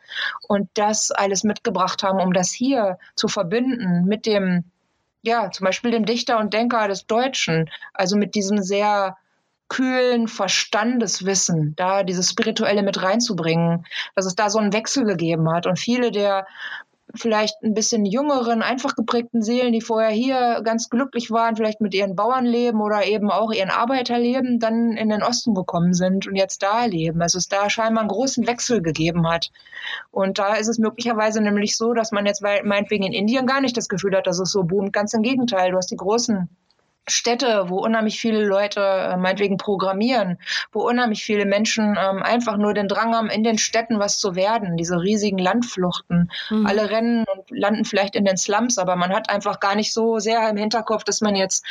[0.48, 4.66] und das alles mitgebracht haben, um das hier zu verbinden mit dem,
[5.22, 9.18] ja, zum Beispiel dem Dichter und Denker des Deutschen, also mit diesem sehr
[9.68, 13.86] kühlen Verstandeswissen, da dieses Spirituelle mit reinzubringen,
[14.16, 15.66] dass es da so einen Wechsel gegeben hat.
[15.66, 16.46] Und viele der
[17.18, 21.94] vielleicht ein bisschen jüngeren, einfach geprägten Seelen, die vorher hier ganz glücklich waren, vielleicht mit
[21.94, 26.64] ihren Bauernleben oder eben auch ihren Arbeiterleben, dann in den Osten gekommen sind und jetzt
[26.64, 27.22] da leben.
[27.22, 29.52] Also es da scheinbar einen großen Wechsel gegeben hat.
[30.12, 33.78] Und da ist es möglicherweise nämlich so, dass man jetzt meinetwegen in Indien gar nicht
[33.78, 34.94] das Gefühl hat, dass es so boomt.
[34.94, 36.50] Ganz im Gegenteil, du hast die großen
[37.08, 40.40] Städte, wo unheimlich viele Leute äh, meinetwegen programmieren,
[40.72, 44.36] wo unheimlich viele Menschen ähm, einfach nur den Drang haben, in den Städten was zu
[44.36, 46.32] werden, diese riesigen Landfluchten.
[46.50, 46.66] Mhm.
[46.66, 50.18] Alle rennen und landen vielleicht in den Slums, aber man hat einfach gar nicht so
[50.20, 51.64] sehr im Hinterkopf, dass man jetzt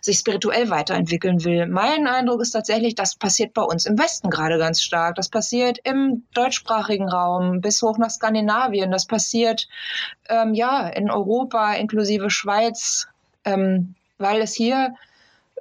[0.00, 1.66] sich spirituell weiterentwickeln will.
[1.66, 5.16] Mein Eindruck ist tatsächlich, das passiert bei uns im Westen gerade ganz stark.
[5.16, 8.90] Das passiert im deutschsprachigen Raum bis hoch nach Skandinavien.
[8.92, 9.66] Das passiert
[10.28, 13.08] ähm, ja in Europa inklusive Schweiz.
[13.44, 14.94] Ähm, weil es hier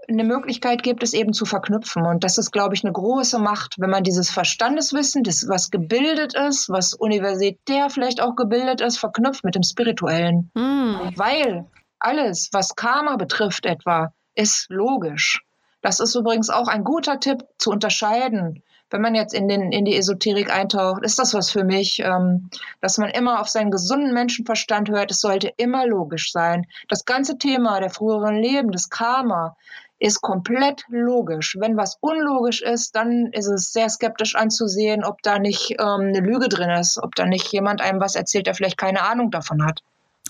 [0.10, 2.06] eine Möglichkeit gibt, es eben zu verknüpfen.
[2.06, 6.34] Und das ist, glaube ich, eine große Macht, wenn man dieses Verstandeswissen, das, was gebildet
[6.36, 10.52] ist, was universitär vielleicht auch gebildet ist, verknüpft mit dem Spirituellen.
[10.54, 11.12] Mm.
[11.16, 11.66] Weil
[12.00, 15.42] alles, was Karma betrifft etwa, ist logisch.
[15.82, 19.86] Das ist übrigens auch ein guter Tipp zu unterscheiden wenn man jetzt in, den, in
[19.86, 22.50] die Esoterik eintaucht, ist das was für mich, ähm,
[22.82, 25.12] dass man immer auf seinen gesunden Menschenverstand hört.
[25.12, 26.66] Es sollte immer logisch sein.
[26.88, 29.56] Das ganze Thema der früheren Leben, das Karma,
[30.00, 31.58] ist komplett logisch.
[31.60, 36.20] Wenn was unlogisch ist, dann ist es sehr skeptisch anzusehen, ob da nicht ähm, eine
[36.20, 39.66] Lüge drin ist, ob da nicht jemand einem was erzählt, der vielleicht keine Ahnung davon
[39.66, 39.82] hat.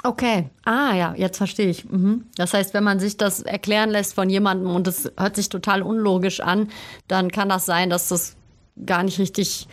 [0.03, 1.89] Okay, ah ja, jetzt verstehe ich.
[1.89, 2.27] Mhm.
[2.37, 5.81] Das heißt, wenn man sich das erklären lässt von jemandem und es hört sich total
[5.81, 6.69] unlogisch an,
[7.07, 8.36] dann kann das sein, dass das
[8.85, 9.67] gar nicht richtig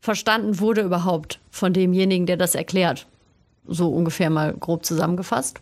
[0.00, 3.06] verstanden wurde überhaupt von demjenigen, der das erklärt.
[3.66, 5.60] So ungefähr mal grob zusammengefasst.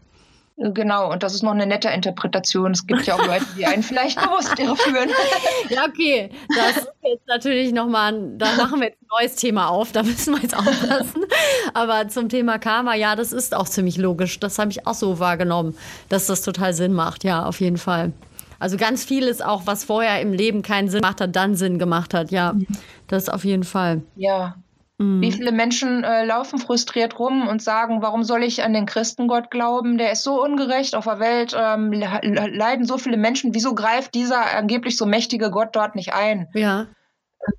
[0.59, 2.71] Genau, und das ist noch eine nette Interpretation.
[2.71, 5.11] Es gibt ja auch Leute, die einen vielleicht bewusst irreführen.
[5.69, 6.31] ja, okay.
[6.49, 10.35] Das ist jetzt natürlich nochmal, da machen wir jetzt ein neues Thema auf, da müssen
[10.35, 11.27] wir jetzt aufpassen.
[11.75, 14.41] Aber zum Thema Karma, ja, das ist auch ziemlich logisch.
[14.41, 15.77] Das habe ich auch so wahrgenommen,
[16.09, 18.13] dass das total Sinn macht, ja, auf jeden Fall.
[18.59, 22.15] Also ganz vieles auch, was vorher im Leben keinen Sinn gemacht hat, dann Sinn gemacht
[22.15, 22.31] hat.
[22.31, 22.67] Ja, mhm.
[23.07, 24.03] das auf jeden Fall.
[24.17, 24.57] Ja.
[24.99, 25.21] Mhm.
[25.21, 29.51] Wie viele Menschen äh, laufen frustriert rum und sagen, warum soll ich an den Christengott
[29.51, 29.99] glauben?
[29.99, 30.95] Der ist so ungerecht.
[30.95, 33.55] Auf der Welt ähm, leiden so viele Menschen.
[33.55, 36.49] Wieso greift dieser angeblich so mächtige Gott dort nicht ein?
[36.55, 36.87] Ja.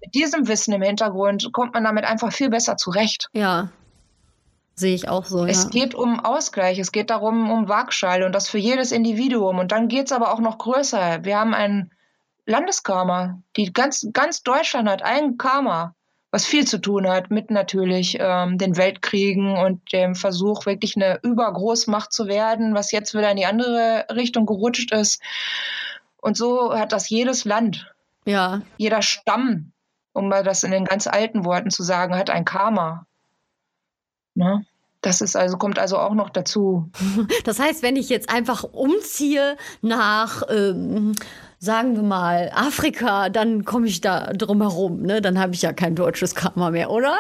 [0.02, 3.30] Mit diesem Wissen im Hintergrund kommt man damit einfach viel besser zurecht.
[3.34, 3.70] Ja.
[4.80, 5.44] Sehe ich auch so.
[5.44, 5.70] Es ja.
[5.70, 9.58] geht um Ausgleich, es geht darum, um Waagschale und das für jedes Individuum.
[9.58, 11.26] Und dann geht es aber auch noch größer.
[11.26, 11.92] Wir haben ein
[12.46, 13.42] Landeskarma.
[13.56, 15.96] Die ganz, ganz Deutschland hat ein Karma,
[16.30, 21.20] was viel zu tun hat mit natürlich ähm, den Weltkriegen und dem Versuch, wirklich eine
[21.24, 25.20] Übergroßmacht zu werden, was jetzt wieder in die andere Richtung gerutscht ist.
[26.18, 27.92] Und so hat das jedes Land.
[28.26, 28.62] Ja.
[28.78, 29.72] Jeder Stamm,
[30.14, 33.07] um mal das in den ganz alten Worten zu sagen, hat ein Karma.
[34.38, 34.66] Ne?
[35.02, 36.90] Das ist also, kommt also auch noch dazu.
[37.44, 41.14] Das heißt, wenn ich jetzt einfach umziehe nach, ähm,
[41.60, 45.02] sagen wir mal, Afrika, dann komme ich da drum herum.
[45.02, 45.22] Ne?
[45.22, 47.18] Dann habe ich ja kein deutsches Karma mehr, oder?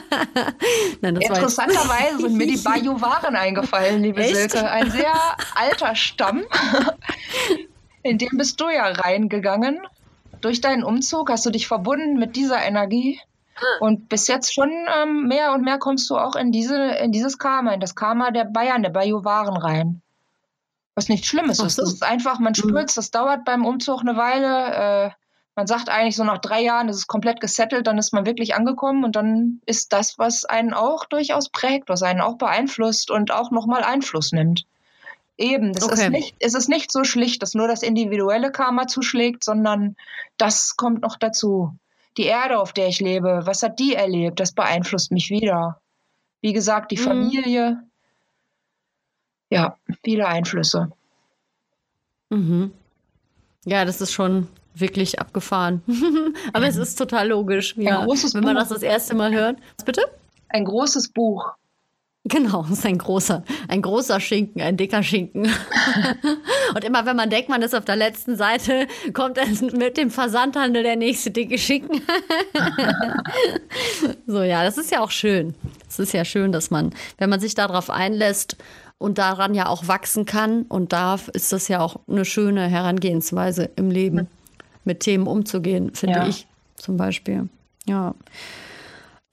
[1.00, 4.36] Nein, Interessanterweise sind mir die Bajuwaren eingefallen, liebe Echt?
[4.36, 4.70] Silke.
[4.70, 5.14] Ein sehr
[5.54, 6.42] alter Stamm.
[8.02, 9.80] In dem bist du ja reingegangen.
[10.40, 13.20] Durch deinen Umzug hast du dich verbunden mit dieser Energie.
[13.80, 17.38] Und bis jetzt schon ähm, mehr und mehr kommst du auch in, diese, in dieses
[17.38, 20.02] Karma, in das Karma der Bayern, der Bajuwaren rein.
[20.94, 21.76] Was nichts Schlimmes ist.
[21.76, 21.82] So.
[21.82, 22.68] Das ist einfach, man mhm.
[22.68, 25.06] spürt es, das dauert beim Umzug eine Weile.
[25.06, 25.10] Äh,
[25.54, 28.54] man sagt eigentlich so nach drei Jahren ist es komplett gesettelt, dann ist man wirklich
[28.54, 33.32] angekommen und dann ist das, was einen auch durchaus prägt, was einen auch beeinflusst und
[33.32, 34.64] auch nochmal Einfluss nimmt.
[35.36, 35.94] Eben, das okay.
[35.94, 39.96] ist nicht, es ist nicht so schlicht, dass nur das individuelle Karma zuschlägt, sondern
[40.38, 41.74] das kommt noch dazu
[42.16, 44.40] die Erde, auf der ich lebe, was hat die erlebt?
[44.40, 45.80] Das beeinflusst mich wieder.
[46.40, 47.04] Wie gesagt, die mhm.
[47.04, 47.82] Familie.
[49.50, 50.90] Ja, viele Einflüsse.
[52.30, 52.72] Mhm.
[53.64, 55.82] Ja, das ist schon wirklich abgefahren.
[56.52, 59.58] Aber es ist total logisch, ja, wenn man das das erste Mal hört.
[59.76, 60.02] Was bitte?
[60.48, 61.52] Ein großes Buch.
[62.24, 65.44] Genau, ist ein großer, ein großer Schinken, ein dicker Schinken.
[66.74, 70.10] und immer wenn man denkt, man ist auf der letzten Seite, kommt es mit dem
[70.10, 72.00] Versandhandel der nächste dicke Schinken.
[74.26, 75.54] so, ja, das ist ja auch schön.
[75.88, 78.56] Es ist ja schön, dass man, wenn man sich darauf einlässt
[78.98, 83.70] und daran ja auch wachsen kann und darf, ist das ja auch eine schöne Herangehensweise
[83.74, 84.28] im Leben,
[84.84, 86.28] mit Themen umzugehen, finde ja.
[86.28, 86.46] ich
[86.76, 87.48] zum Beispiel.
[87.84, 88.14] Ja.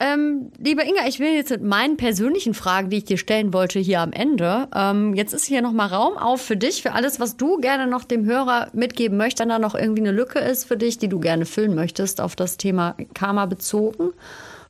[0.02, 3.78] Ähm, liebe Inga, ich will jetzt mit meinen persönlichen Fragen, die ich dir stellen wollte,
[3.78, 4.66] hier am Ende.
[4.74, 8.04] Ähm, jetzt ist hier nochmal Raum auf für dich, für alles, was du gerne noch
[8.04, 11.20] dem Hörer mitgeben möchtest, wenn da noch irgendwie eine Lücke ist für dich, die du
[11.20, 14.14] gerne füllen möchtest, auf das Thema Karma bezogen.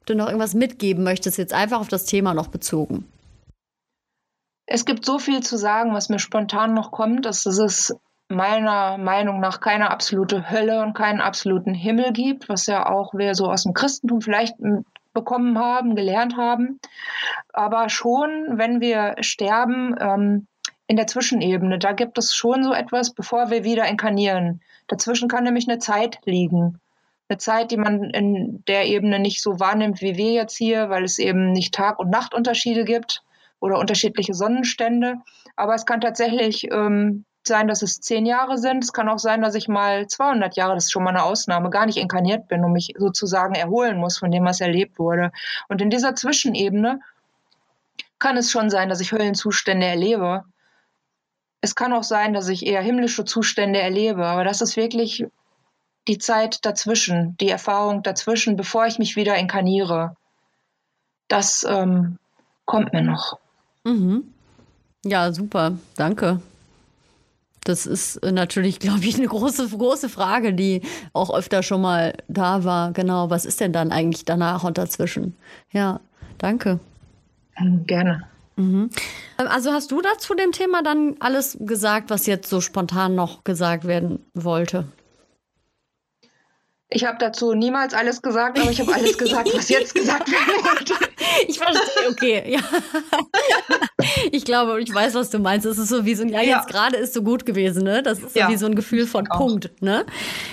[0.01, 3.07] Ob du noch irgendwas mitgeben möchtest, jetzt einfach auf das Thema noch bezogen.
[4.67, 7.95] Es gibt so viel zu sagen, was mir spontan noch kommt, dass es
[8.29, 13.37] meiner Meinung nach keine absolute Hölle und keinen absoluten Himmel gibt, was ja auch wir
[13.37, 14.57] so aus dem Christentum vielleicht
[15.13, 16.81] bekommen haben, gelernt haben.
[17.53, 20.47] Aber schon, wenn wir sterben, ähm,
[20.91, 24.61] in der Zwischenebene, da gibt es schon so etwas, bevor wir wieder inkarnieren.
[24.89, 26.81] Dazwischen kann nämlich eine Zeit liegen.
[27.29, 31.05] Eine Zeit, die man in der Ebene nicht so wahrnimmt wie wir jetzt hier, weil
[31.05, 33.23] es eben nicht Tag- und Nachtunterschiede gibt
[33.61, 35.19] oder unterschiedliche Sonnenstände.
[35.55, 38.85] Aber es kann tatsächlich ähm, sein, dass es zehn Jahre sind.
[38.85, 41.71] Es kann auch sein, dass ich mal 200 Jahre, das ist schon mal eine Ausnahme,
[41.71, 45.33] gar nicht inkarniert bin und mich sozusagen erholen muss von dem, was erlebt wurde.
[45.69, 47.01] Und in dieser Zwischenebene
[48.19, 50.45] kann es schon sein, dass ich Höllenzustände erlebe.
[51.61, 55.27] Es kann auch sein, dass ich eher himmlische Zustände erlebe, aber das ist wirklich
[56.09, 60.17] die Zeit dazwischen, die Erfahrung dazwischen, bevor ich mich wieder inkarniere.
[61.29, 62.19] Das ähm,
[62.65, 63.39] kommt mir noch.
[63.85, 64.33] Mhm.
[65.05, 65.79] Ja, super.
[65.97, 66.41] Danke.
[67.65, 70.83] Das ist äh, natürlich, glaube ich, eine große, große Frage, die
[71.13, 72.93] auch öfter schon mal da war.
[72.93, 75.37] Genau, was ist denn dann eigentlich danach und dazwischen?
[75.73, 76.01] Ja,
[76.39, 76.81] danke.
[77.55, 78.25] Hm, gerne.
[78.57, 78.91] Mhm.
[79.39, 83.45] Ähm, also hast du dazu dem Thema dann alles gesagt, was jetzt so spontan noch
[83.45, 84.87] gesagt werden wollte?
[86.93, 90.65] Ich habe dazu niemals alles gesagt, aber ich habe alles gesagt, was jetzt gesagt werden
[90.65, 90.95] wollte.
[91.47, 92.53] Ich verstehe, okay.
[92.53, 92.61] Ja.
[94.33, 95.67] Ich glaube, ich weiß, was du meinst.
[95.67, 98.03] Es ist so wie so ein, ja, jetzt gerade ist so gut gewesen, ne?
[98.03, 98.49] Das ist so ja.
[98.49, 100.07] wie so ein Gefühl von Punkt, ne?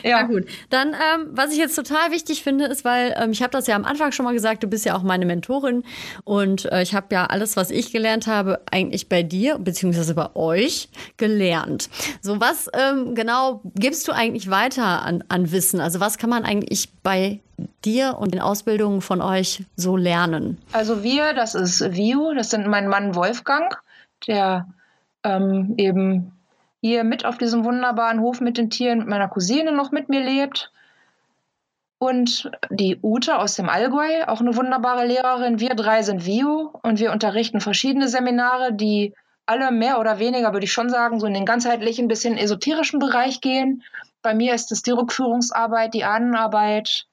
[0.03, 0.21] Ja.
[0.21, 0.45] Na gut.
[0.69, 3.75] Dann, ähm, was ich jetzt total wichtig finde, ist, weil ähm, ich habe das ja
[3.75, 5.83] am Anfang schon mal gesagt, du bist ja auch meine Mentorin
[6.23, 10.35] und äh, ich habe ja alles, was ich gelernt habe, eigentlich bei dir beziehungsweise bei
[10.35, 11.89] euch gelernt.
[12.21, 15.79] So, was ähm, genau gibst du eigentlich weiter an, an Wissen?
[15.79, 17.39] Also was kann man eigentlich bei
[17.83, 20.57] dir und den Ausbildungen von euch so lernen?
[20.73, 23.81] Also wir, das ist Vio, das sind mein Mann Wolfgang,
[24.27, 24.67] der
[25.23, 26.33] ähm, eben
[26.81, 30.23] hier mit auf diesem wunderbaren Hof mit den Tieren mit meiner Cousine noch mit mir
[30.23, 30.71] lebt.
[31.99, 35.59] Und die Ute aus dem Allgäu, auch eine wunderbare Lehrerin.
[35.59, 39.15] Wir drei sind Vio und wir unterrichten verschiedene Seminare, die
[39.47, 43.41] alle mehr oder weniger, würde ich schon sagen, so in den ganzheitlichen, bisschen esoterischen Bereich
[43.41, 43.83] gehen.
[44.21, 47.07] Bei mir ist es die Rückführungsarbeit, die Ahnenarbeit,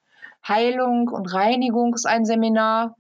[0.46, 2.96] Heilung und Reinigung ist ein Seminar.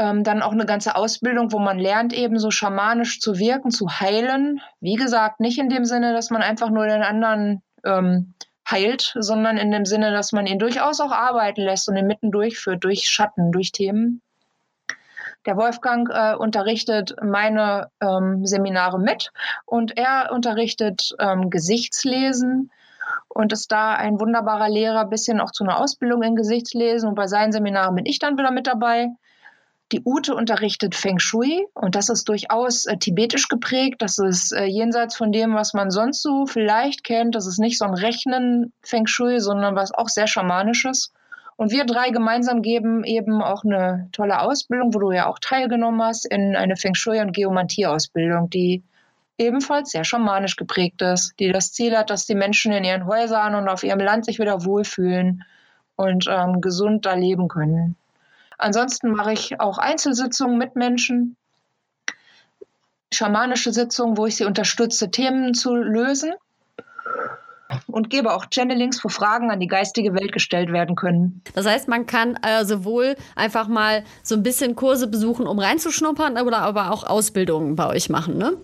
[0.00, 3.88] Ähm, dann auch eine ganze Ausbildung, wo man lernt, eben so schamanisch zu wirken, zu
[3.88, 4.60] heilen.
[4.80, 8.34] Wie gesagt, nicht in dem Sinne, dass man einfach nur den anderen ähm,
[8.70, 12.30] heilt, sondern in dem Sinne, dass man ihn durchaus auch arbeiten lässt und ihn mitten
[12.30, 14.22] durchführt, durch Schatten, durch Themen.
[15.46, 19.32] Der Wolfgang äh, unterrichtet meine ähm, Seminare mit
[19.64, 22.70] und er unterrichtet ähm, Gesichtslesen,
[23.38, 27.08] und ist da ein wunderbarer Lehrer, bisschen auch zu einer Ausbildung in Gesichtslesen.
[27.08, 29.10] Und bei seinen Seminaren bin ich dann wieder mit dabei.
[29.92, 34.02] Die Ute unterrichtet Feng Shui und das ist durchaus äh, tibetisch geprägt.
[34.02, 37.36] Das ist äh, jenseits von dem, was man sonst so vielleicht kennt.
[37.36, 41.12] Das ist nicht so ein Rechnen Feng Shui, sondern was auch sehr schamanisches.
[41.54, 46.02] Und wir drei gemeinsam geben eben auch eine tolle Ausbildung, wo du ja auch teilgenommen
[46.02, 48.82] hast, in eine Feng Shui und Geomantie-Ausbildung, die
[49.38, 53.54] ebenfalls sehr schamanisch geprägt ist, die das Ziel hat, dass die Menschen in ihren Häusern
[53.54, 55.44] und auf ihrem Land sich wieder wohlfühlen
[55.96, 57.96] und ähm, gesund da leben können.
[58.58, 61.36] Ansonsten mache ich auch Einzelsitzungen mit Menschen,
[63.12, 66.32] schamanische Sitzungen, wo ich sie unterstütze, Themen zu lösen
[67.86, 71.42] und gebe auch Channelings, wo Fragen an die geistige Welt gestellt werden können.
[71.54, 76.38] Das heißt, man kann äh, sowohl einfach mal so ein bisschen Kurse besuchen, um reinzuschnuppern,
[76.38, 78.56] oder aber auch Ausbildungen bei euch machen, ne?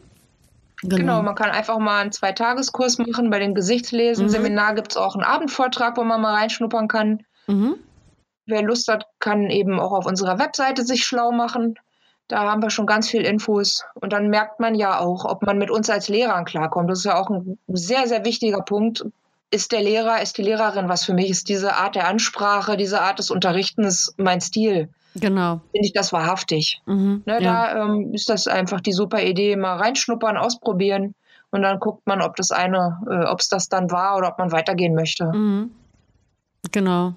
[0.85, 0.97] Genau.
[0.97, 1.23] genau.
[1.23, 3.31] man kann einfach mal einen Zweitageskurs machen.
[3.31, 4.77] Bei dem Gesichtslesen-Seminar mhm.
[4.77, 7.25] gibt es auch einen Abendvortrag, wo man mal reinschnuppern kann.
[7.47, 7.77] Mhm.
[8.47, 11.77] Wer Lust hat, kann eben auch auf unserer Webseite sich schlau machen.
[12.29, 13.85] Da haben wir schon ganz viel Infos.
[13.95, 16.91] Und dann merkt man ja auch, ob man mit uns als Lehrern klarkommt.
[16.91, 19.05] Das ist ja auch ein sehr, sehr wichtiger Punkt.
[19.51, 21.31] Ist der Lehrer, ist die Lehrerin was für mich?
[21.31, 24.91] Ist diese Art der Ansprache, diese Art des Unterrichtens mein Stil?
[25.15, 25.61] Genau.
[25.73, 26.83] Finde ich das wahrhaftig.
[26.87, 27.41] Mhm, ne, ja.
[27.41, 31.15] Da ähm, ist das einfach die super Idee, mal reinschnuppern, ausprobieren
[31.51, 34.39] und dann guckt man, ob das eine, äh, ob es das dann war oder ob
[34.39, 35.27] man weitergehen möchte.
[35.27, 35.71] Mhm.
[36.73, 37.13] Genau.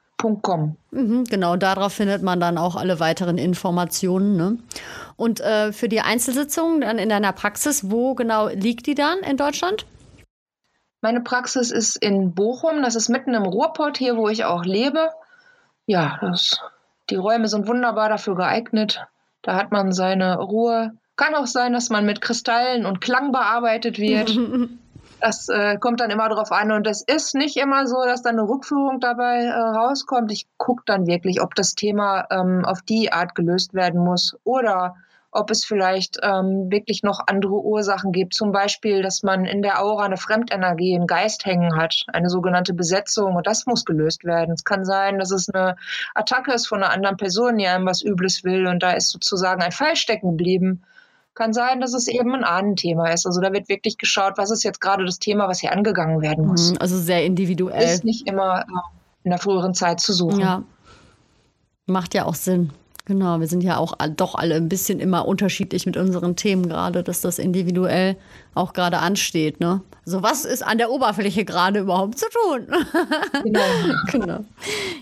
[0.91, 4.37] Mhm, genau, darauf findet man dann auch alle weiteren Informationen.
[4.37, 4.59] Ne?
[5.17, 9.37] Und äh, für die Einzelsitzungen dann in deiner Praxis, wo genau liegt die dann in
[9.37, 9.87] Deutschland?
[11.01, 15.11] Meine Praxis ist in Bochum, das ist mitten im Ruhrpott, hier wo ich auch lebe.
[15.87, 16.61] Ja, das,
[17.09, 19.07] die Räume sind wunderbar dafür geeignet.
[19.43, 20.93] Da hat man seine Ruhe.
[21.17, 24.37] Kann auch sein, dass man mit Kristallen und Klang bearbeitet wird.
[25.21, 26.71] Das äh, kommt dann immer drauf an.
[26.73, 30.31] Und es ist nicht immer so, dass dann eine Rückführung dabei äh, rauskommt.
[30.33, 34.97] Ich gucke dann wirklich, ob das Thema ähm, auf die Art gelöst werden muss oder
[35.31, 38.35] ob es vielleicht ähm, wirklich noch andere Ursachen gibt.
[38.35, 42.73] Zum Beispiel, dass man in der Aura eine Fremdenergie, einen Geist hängen hat, eine sogenannte
[42.73, 44.55] Besetzung und das muss gelöst werden.
[44.55, 45.77] Es kann sein, dass es eine
[46.15, 49.63] Attacke ist von einer anderen Person, die einem was Übles will und da ist sozusagen
[49.63, 50.83] ein Fall stecken geblieben.
[51.39, 53.25] Kann sein, dass es eben ein Ahnenthema ist.
[53.25, 56.45] Also da wird wirklich geschaut, was ist jetzt gerade das Thema, was hier angegangen werden
[56.45, 56.73] muss.
[56.73, 57.95] Mhm, also sehr individuell.
[57.95, 58.65] Ist nicht immer äh,
[59.23, 60.41] in der früheren Zeit zu suchen.
[60.41, 60.65] Ja.
[61.87, 62.73] Macht ja auch Sinn.
[63.05, 67.05] Genau, wir sind ja auch doch alle ein bisschen immer unterschiedlich mit unseren Themen gerade,
[67.05, 68.17] dass das individuell
[68.55, 69.61] auch gerade ansteht.
[69.61, 69.81] Ne?
[70.05, 72.67] Also was ist an der Oberfläche gerade überhaupt zu tun?
[73.45, 73.61] Genau.
[74.11, 74.45] genau.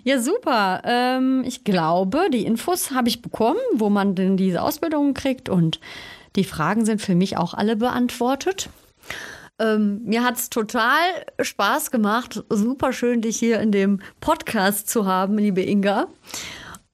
[0.05, 0.83] Ja, super.
[0.85, 5.81] Ähm, ich glaube, die Infos habe ich bekommen, wo man denn diese Ausbildung kriegt und
[6.37, 8.69] die Fragen sind für mich auch alle beantwortet.
[9.59, 11.01] Ähm, mir hat es total
[11.41, 12.45] Spaß gemacht.
[12.51, 16.09] Super schön, dich hier in dem Podcast zu haben, liebe Inga.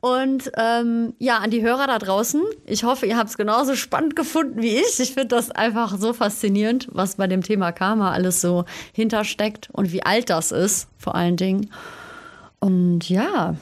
[0.01, 4.17] Und ähm, ja, an die Hörer da draußen, ich hoffe, ihr habt es genauso spannend
[4.17, 4.99] gefunden wie ich.
[4.99, 9.93] Ich finde das einfach so faszinierend, was bei dem Thema Karma alles so hintersteckt und
[9.93, 11.71] wie alt das ist, vor allen Dingen.
[12.59, 13.55] Und ja,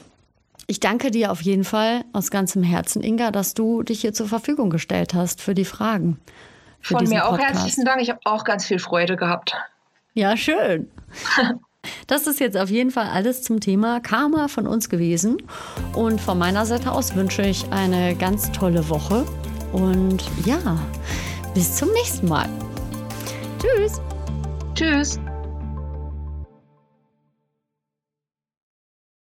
[0.71, 4.27] ich danke dir auf jeden Fall aus ganzem Herzen, Inga, dass du dich hier zur
[4.27, 6.17] Verfügung gestellt hast für die Fragen.
[6.79, 7.55] Für Von mir auch Podcast.
[7.55, 8.01] herzlichen Dank.
[8.01, 9.53] Ich habe auch ganz viel Freude gehabt.
[10.13, 10.89] Ja, schön.
[12.05, 15.41] Das ist jetzt auf jeden Fall alles zum Thema Karma von uns gewesen.
[15.95, 19.25] Und von meiner Seite aus wünsche ich eine ganz tolle Woche.
[19.73, 20.59] Und ja,
[21.55, 22.47] bis zum nächsten Mal.
[23.59, 23.99] Tschüss.
[24.75, 25.19] Tschüss.